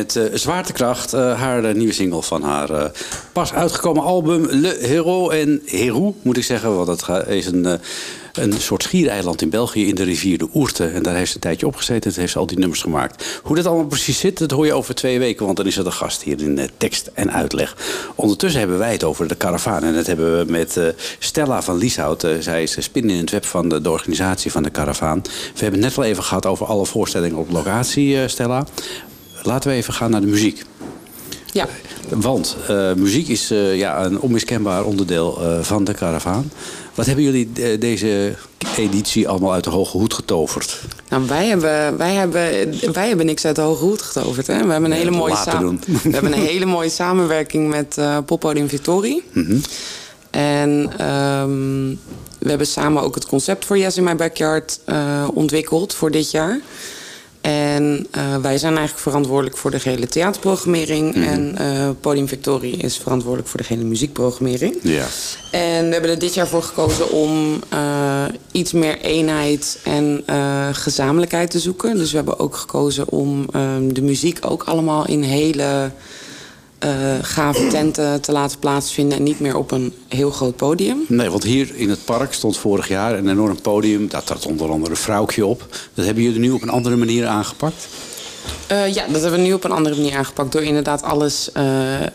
[0.00, 2.90] met eh, Zwaartekracht, eh, haar eh, nieuwe single van haar
[3.32, 6.76] pas uitgekomen album Le Hero en Herou, moet ik zeggen.
[6.76, 7.78] Want dat is een,
[8.32, 10.86] een soort schiereiland in België in de rivier de Oerte.
[10.86, 13.40] En daar heeft ze een tijdje opgezeten en heeft ze al die nummers gemaakt.
[13.42, 15.84] Hoe dat allemaal precies zit, dat hoor je over twee weken, want dan is er
[15.84, 17.76] de gast hier in tekst en uitleg.
[18.14, 19.84] Ondertussen hebben wij het over de karavaan.
[19.84, 20.80] En dat hebben we met
[21.18, 22.26] Stella van Lieshout.
[22.40, 25.20] Zij is spin in het web van de, organisatie van de karavaan.
[25.54, 28.66] We hebben het net al even gehad over alle voorstellingen op locatie, Stella.
[29.42, 30.64] Laten we even gaan naar de muziek.
[31.52, 31.66] Ja.
[32.08, 36.52] Want eh, muziek is eh, ja, een onmiskenbaar onderdeel eh, van de karavaan.
[36.94, 38.34] Wat hebben jullie deze
[38.76, 40.80] editie allemaal uit de hoge hoed getoverd?
[41.08, 42.42] Nou, wij hebben, wij, hebben,
[42.92, 44.46] wij hebben niks uit de hoge hoed getoverd.
[44.46, 44.64] Hè?
[44.66, 48.68] We hebben een, hele, mooie samen- we hebben een hele mooie samenwerking met eh Poppodium
[48.68, 49.22] Victorie.
[49.32, 49.58] Mhm.
[50.30, 51.88] En ehm,
[52.38, 54.80] we hebben samen ook het concept voor Yes in My Backyard
[55.34, 56.60] ontwikkeld voor dit jaar.
[57.40, 61.14] En eh, wij zijn eigenlijk verantwoordelijk voor de gehele theaterprogrammering.
[61.14, 61.22] Mhm.
[61.22, 64.76] En eh, Podium Victorie is verantwoordelijk voor de gehele muziekprogrammering.
[64.82, 65.06] Ja.
[65.50, 70.24] En we hebben er dit jaar voor gekozen om eh, iets meer eenheid en
[70.72, 71.96] gezamenlijkheid te zoeken.
[71.96, 75.90] Dus we hebben ook gekozen om ehm, de muziek ook allemaal in hele
[76.80, 76.90] eh,
[77.22, 79.18] gave tenten te laten plaatsvinden.
[79.18, 81.04] En niet meer op een heel groot podium.
[81.08, 84.08] Nee, want hier in het park stond vorig jaar een enorm podium.
[84.08, 85.66] Daar trad onder andere een vrouwtje op.
[85.94, 87.88] Dat hebben jullie nu op een andere manier aangepakt?
[88.66, 90.52] Eh, ja, dat hebben we nu op een andere manier aangepakt.
[90.52, 91.64] Door inderdaad alles, eh,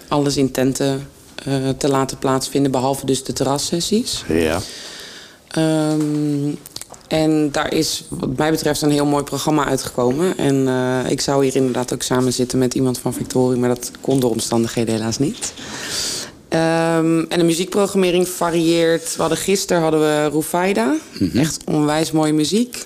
[0.08, 1.08] alles in tenten
[1.78, 2.72] te laten plaatsvinden.
[2.72, 4.24] Behalve dus de terrassessies.
[4.28, 4.60] Ja.
[5.48, 6.50] Ehm,
[7.08, 10.38] en daar is wat mij betreft een heel mooi programma uitgekomen.
[10.38, 13.60] En eh, ik zou hier inderdaad ook samen zitten met iemand van Victorie.
[13.60, 15.54] Maar dat kon door omstandigheden helaas niet.
[16.50, 19.16] Ehm, en de muziekprogrammering varieert.
[19.16, 20.96] We hadden gisteren hadden we Rufaida.
[21.34, 22.86] Echt onwijs mooie muziek.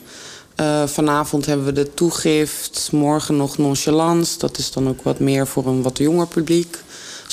[0.55, 2.89] Eh, vanavond hebben we de toegift.
[2.91, 4.37] Morgen nog Nonchalance.
[4.37, 6.77] Dat is dan ook wat meer voor een wat jonger publiek.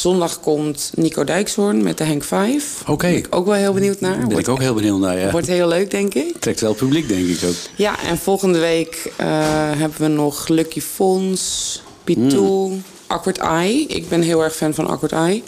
[0.00, 2.82] Zondag komt Nico Dijkshoorn met de Henk 5.
[2.86, 3.06] Oké.
[3.06, 4.16] Ben ik ook wel heel benieuwd naar.
[4.18, 5.30] Ben Wordt- ik ook heel benieuwd naar, ja.
[5.30, 6.36] Wordt heel leuk, denk ik.
[6.38, 7.54] Trekt wel publiek, denk ik ook.
[7.76, 9.26] Ja, en volgende week eh,
[9.76, 12.82] hebben we nog Lucky Fons, Pitou, Hmm.
[13.06, 13.86] Awkward Eye.
[13.86, 15.42] Ik ben heel erg fan van Awkward Eye.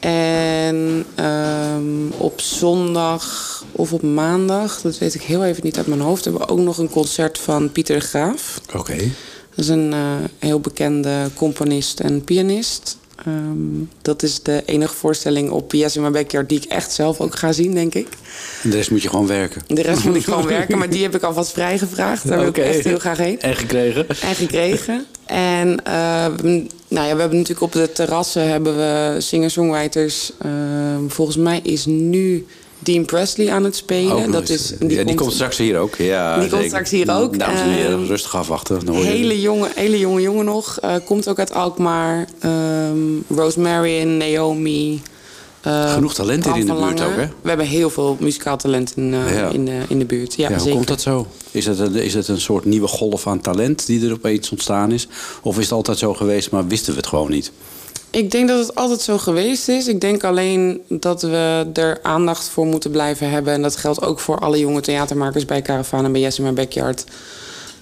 [0.00, 6.00] En ehm, op zondag of op maandag, dat weet ik heel even niet uit mijn
[6.00, 8.60] hoofd, hebben we ook nog een concert van Pieter de Graaf.
[8.76, 8.96] Oké.
[9.54, 9.98] Dat is een eh,
[10.38, 12.96] heel bekende componist en pianist.
[13.26, 17.20] Ehm, dat is de enige voorstelling op Yes in My Backyard die ik echt zelf
[17.20, 18.08] ook ga zien, denk ik.
[18.62, 19.62] En de rest moet je gewoon werken.
[19.66, 22.28] De rest moet ik gewoon werken, maar die heb ik alvast vrijgevraagd.
[22.28, 23.40] Daar wil ik echt heel graag heen.
[23.40, 24.08] En gekregen?
[24.08, 25.04] En gekregen.
[25.26, 25.98] En eh, we,
[26.32, 30.32] hebben- nou ja, we hebben natuurlijk op de terrassen hebben we singer-songwriters.
[30.38, 32.46] Ehm, volgens mij is nu
[32.82, 34.30] Dean Presley aan het spelen.
[34.30, 35.96] Dat is, ja, die komt straks hier ook.
[35.96, 37.38] Ja, Die komt straks hier ook.
[37.38, 38.80] Dames en heren, Ehm, rustig afwachten.
[38.84, 40.78] Je- hele jonge, hele jonge jongen nog.
[40.80, 42.26] Eh, komt ook uit Alkmaar.
[42.40, 42.96] Ehm
[43.28, 45.02] Rosemary, Naomi.
[45.60, 47.26] eh, Genoeg talent hier Bram in de buurt ook, hè?
[47.42, 49.48] We hebben heel veel muzikaal talent in, eh, Ja.
[49.48, 50.34] in, de, in de buurt.
[50.34, 50.74] Ja, Ja, hoe zeker.
[50.74, 51.26] komt dat zo?
[51.50, 54.92] Is het, een, is het een soort nieuwe golf aan talent die er opeens ontstaan
[54.92, 55.08] is?
[55.42, 57.52] Of is het altijd zo geweest, maar wisten we het gewoon niet?
[58.12, 59.88] Ik denk dat het altijd zo geweest is.
[59.88, 63.52] Ik denk alleen dat we er aandacht voor moeten blijven hebben.
[63.52, 66.52] En dat geldt ook voor alle jonge theatermakers bij Caravan en bij Yes in My
[66.52, 67.04] Backyard.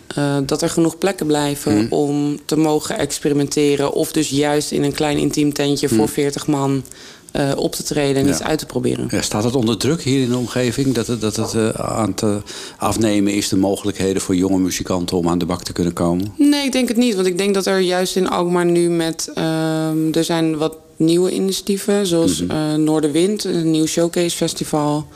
[0.07, 1.87] Eh, dat er genoeg plekken blijven Hmm.
[1.93, 3.93] om te mogen experimenteren.
[3.93, 6.09] Of dus juist in een klein intiem tentje voor Hmm.
[6.09, 6.85] 40 man
[7.33, 8.31] eh, op te treden en Ja.
[8.33, 9.07] iets uit te proberen.
[9.11, 10.95] Ja, staat het onder druk hier in de omgeving?
[10.95, 12.39] Dat het, dat het eh, aan te
[12.77, 16.33] afnemen is de mogelijkheden voor jonge muzikanten om aan de bak te kunnen komen?
[16.37, 17.15] Nee, ik denk het niet.
[17.15, 19.31] Want ik denk dat er juist in Alkmaar nu met...
[19.35, 22.07] ehm, er zijn wat nieuwe initiatieven.
[22.07, 25.07] Zoals eh, Noorderwind, een nieuw showcase festival.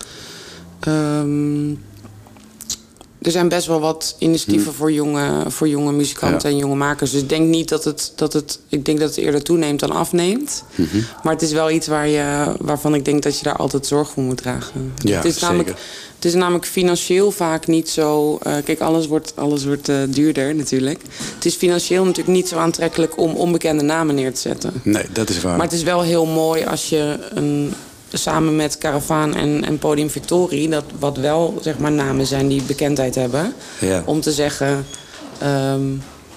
[0.80, 1.70] Ehm,
[3.24, 4.76] er zijn best wel wat initiatieven Mhm.
[4.76, 6.54] voor, jonge, voor jonge muzikanten Ja.
[6.54, 7.10] en jonge makers.
[7.10, 8.58] Dus ik denk niet dat het, dat het...
[8.68, 10.64] Ik denk dat het eerder toeneemt dan afneemt.
[10.74, 10.96] Mhm.
[11.22, 14.10] Maar het is wel iets waar je, waarvan ik denk dat je daar altijd zorg
[14.10, 14.92] voor moet dragen.
[14.96, 15.82] Ja, het, is namelijk, zeker.
[16.14, 18.38] het is namelijk financieel vaak niet zo...
[18.42, 21.02] eh, kijk, alles wordt, alles wordt eh, duurder natuurlijk.
[21.34, 24.72] Het is financieel natuurlijk niet zo aantrekkelijk om onbekende namen neer te zetten.
[24.82, 25.56] Nee, dat is waar.
[25.56, 27.72] Maar het is wel heel mooi als je een,
[28.18, 30.68] samen met Caravaan en, en Podium Victorie...
[30.68, 33.52] Dat, wat wel zeg maar, namen zijn die bekendheid hebben...
[33.80, 34.02] Ja.
[34.06, 34.86] om te zeggen...
[35.38, 35.82] ehm,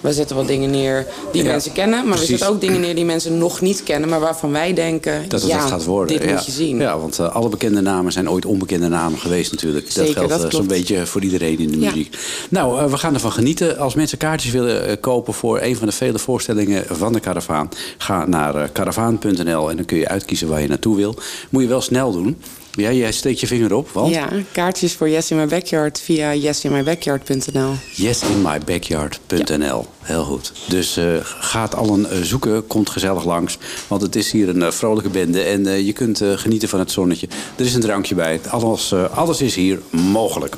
[0.08, 2.00] we zetten wat dingen neer die Ja, mensen kennen...
[2.08, 2.30] maar precies.
[2.30, 4.10] we zetten ook dingen neer die mensen nog niet kennen...
[4.10, 6.18] maar waarvan wij denken, Dat het ja, gaat worden.
[6.18, 6.34] dit ja.
[6.34, 6.78] moet je zien.
[6.80, 9.92] Ja, want eh, alle bekende namen zijn ooit onbekende namen geweest natuurlijk.
[9.92, 11.90] Zeker, dat geldt eh, zo'n beetje voor iedereen in de Ja.
[11.90, 12.18] muziek.
[12.50, 13.78] Nou, eh, we gaan ervan genieten.
[13.78, 17.70] Als mensen kaartjes willen kopen voor een van de vele voorstellingen van de Caravaan...
[17.98, 21.16] ga naar caravaan.nl en dan kun je uitkiezen waar je naartoe wil.
[21.50, 22.38] Moet je wel snel doen.
[22.78, 24.14] Ja, jij steekt je vinger op, want...
[24.14, 27.74] Ja, kaartjes voor Yes in My Backyard via yesinmybackyard.nl.
[27.96, 29.86] yesinmybackyard.nl.
[30.02, 30.52] Heel goed.
[30.68, 33.58] Dus eh ga het allen eh, zoeken, komt gezellig langs.
[33.88, 37.28] Want het is hier een eh, vrolijke bende en je kunt genieten van het zonnetje.
[37.56, 38.40] Er is een drankje bij.
[38.50, 40.56] Alles, alles is hier mogelijk.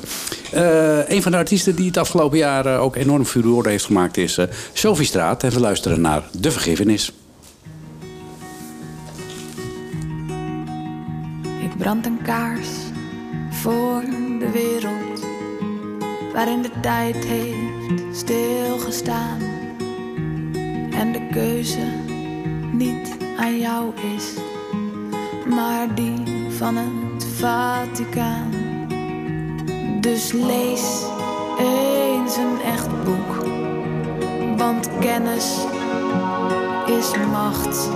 [1.08, 4.38] Een van de artiesten die het afgelopen jaar ook enorm furore heeft gemaakt is
[4.72, 5.42] Sophie Straat.
[5.42, 7.12] En we luisteren naar De Vergiffenis.
[11.80, 12.68] Ik brand een kaars
[13.50, 14.00] voor
[14.38, 15.26] de wereld
[16.32, 19.40] waarin de tijd heeft stilgestaan
[20.90, 21.86] en de keuze
[22.72, 24.34] niet aan jou is,
[25.46, 28.50] maar die van het Vaticaan.
[30.00, 31.04] Dus lees
[31.58, 33.44] eens een echt boek,
[34.56, 35.56] want kennis
[36.86, 37.90] is macht.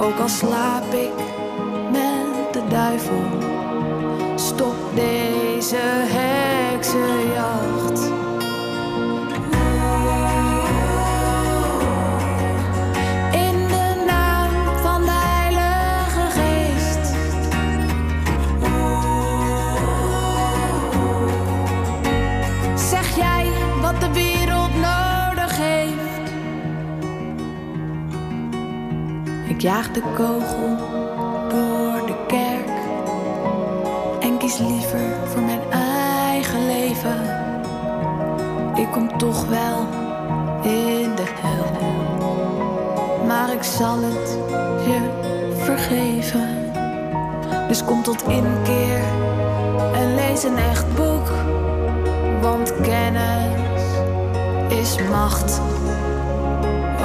[0.00, 1.12] Ook al slaap ik
[1.92, 2.27] met
[2.68, 3.24] Duivel,
[4.34, 5.76] stop deze
[6.08, 8.00] heksenjacht.
[13.32, 14.50] In de naam
[14.82, 17.14] van de heilige geest.
[22.90, 23.50] Zeg jij
[23.80, 26.32] wat de wereld nodig heeft?
[29.48, 30.42] Ik jaag de kou.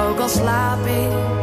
[0.08, 1.33] Ook al slaap ik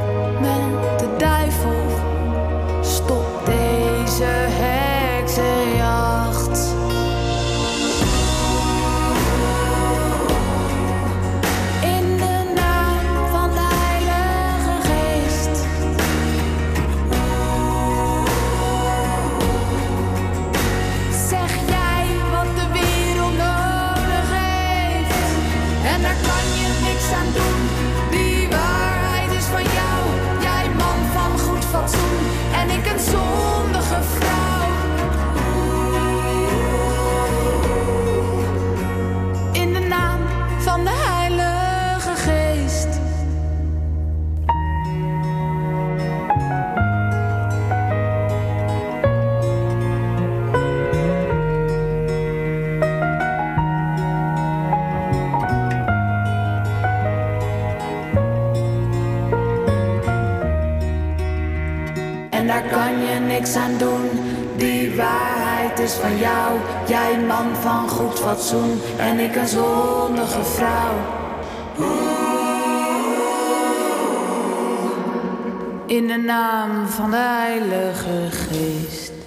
[62.71, 64.09] kan je niks aan doen.
[64.55, 66.59] Die waarheid is van jou.
[66.87, 68.81] Jij man van goed fatsoen.
[68.97, 70.95] En ik een zondige vrouw.
[75.85, 79.20] In de naam van de Heilige Geest.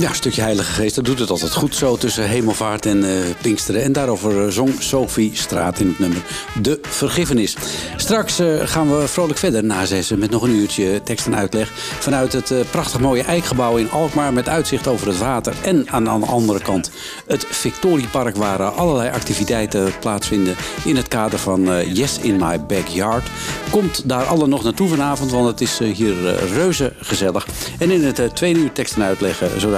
[0.00, 3.10] Ja, een stukje Heilige Geest, dat doet het altijd goed zo tussen hemelvaart en eh,
[3.40, 3.82] Pinksteren.
[3.82, 6.22] En daarover eh, zong Sophie Straat in het nummer
[6.62, 7.56] De Vergiffenis.
[7.96, 11.70] Straks eh, gaan we vrolijk verder na zessen met nog een uurtje tekst en uitleg.
[11.74, 15.54] Vanuit het prachtig mooie Eikgebouw in Alkmaar met uitzicht over het water.
[15.62, 16.90] En aan de andere kant
[17.26, 23.28] het Victoriepark waar allerlei activiteiten plaatsvinden in het kader van Yes in My Backyard.
[23.70, 27.46] Komt daar alle nog naartoe vanavond, want het is hier reuze gezellig.
[27.78, 29.70] En in het tweede uur tekst en uitleggen zo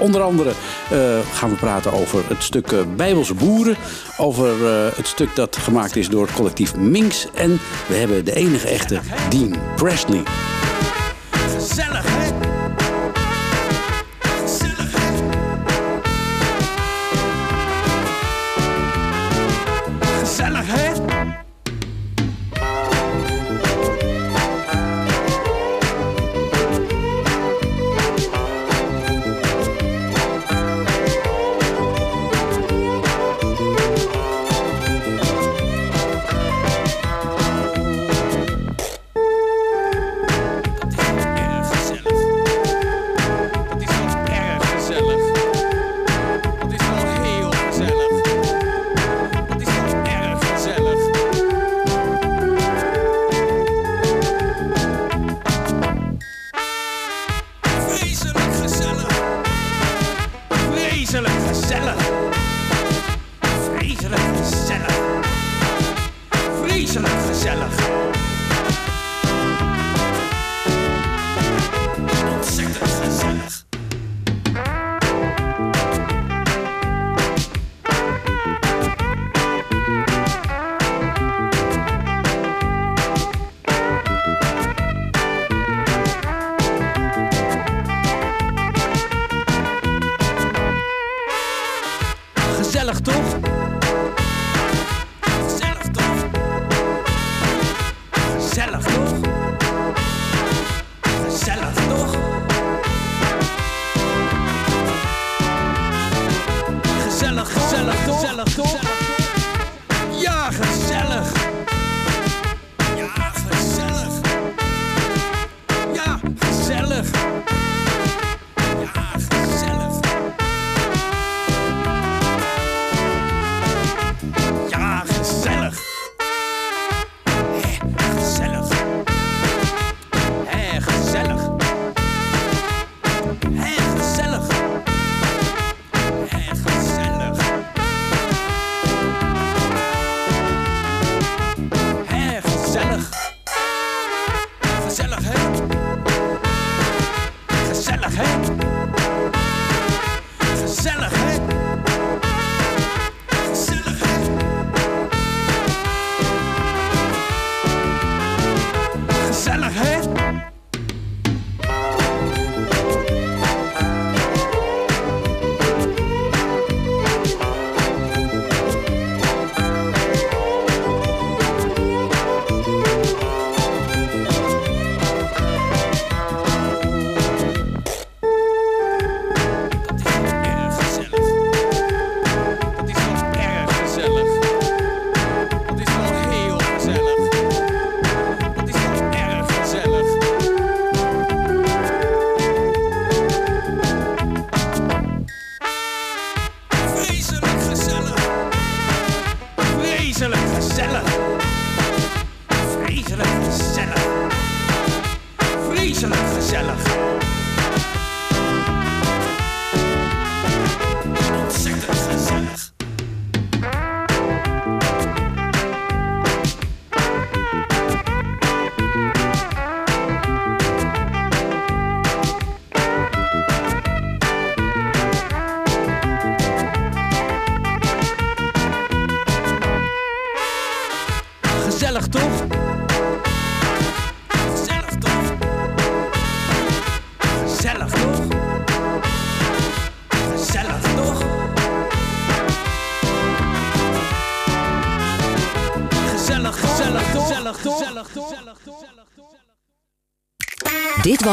[0.00, 0.50] Onder andere
[0.90, 3.76] eh, gaan we praten over het stuk eh, Bijbelse Boeren.
[4.16, 7.26] Over eh, het stuk dat gemaakt is door collectief Minx.
[7.34, 9.00] En we hebben de enige echte
[9.30, 10.22] Dean Presley.
[11.30, 12.25] Gezellig?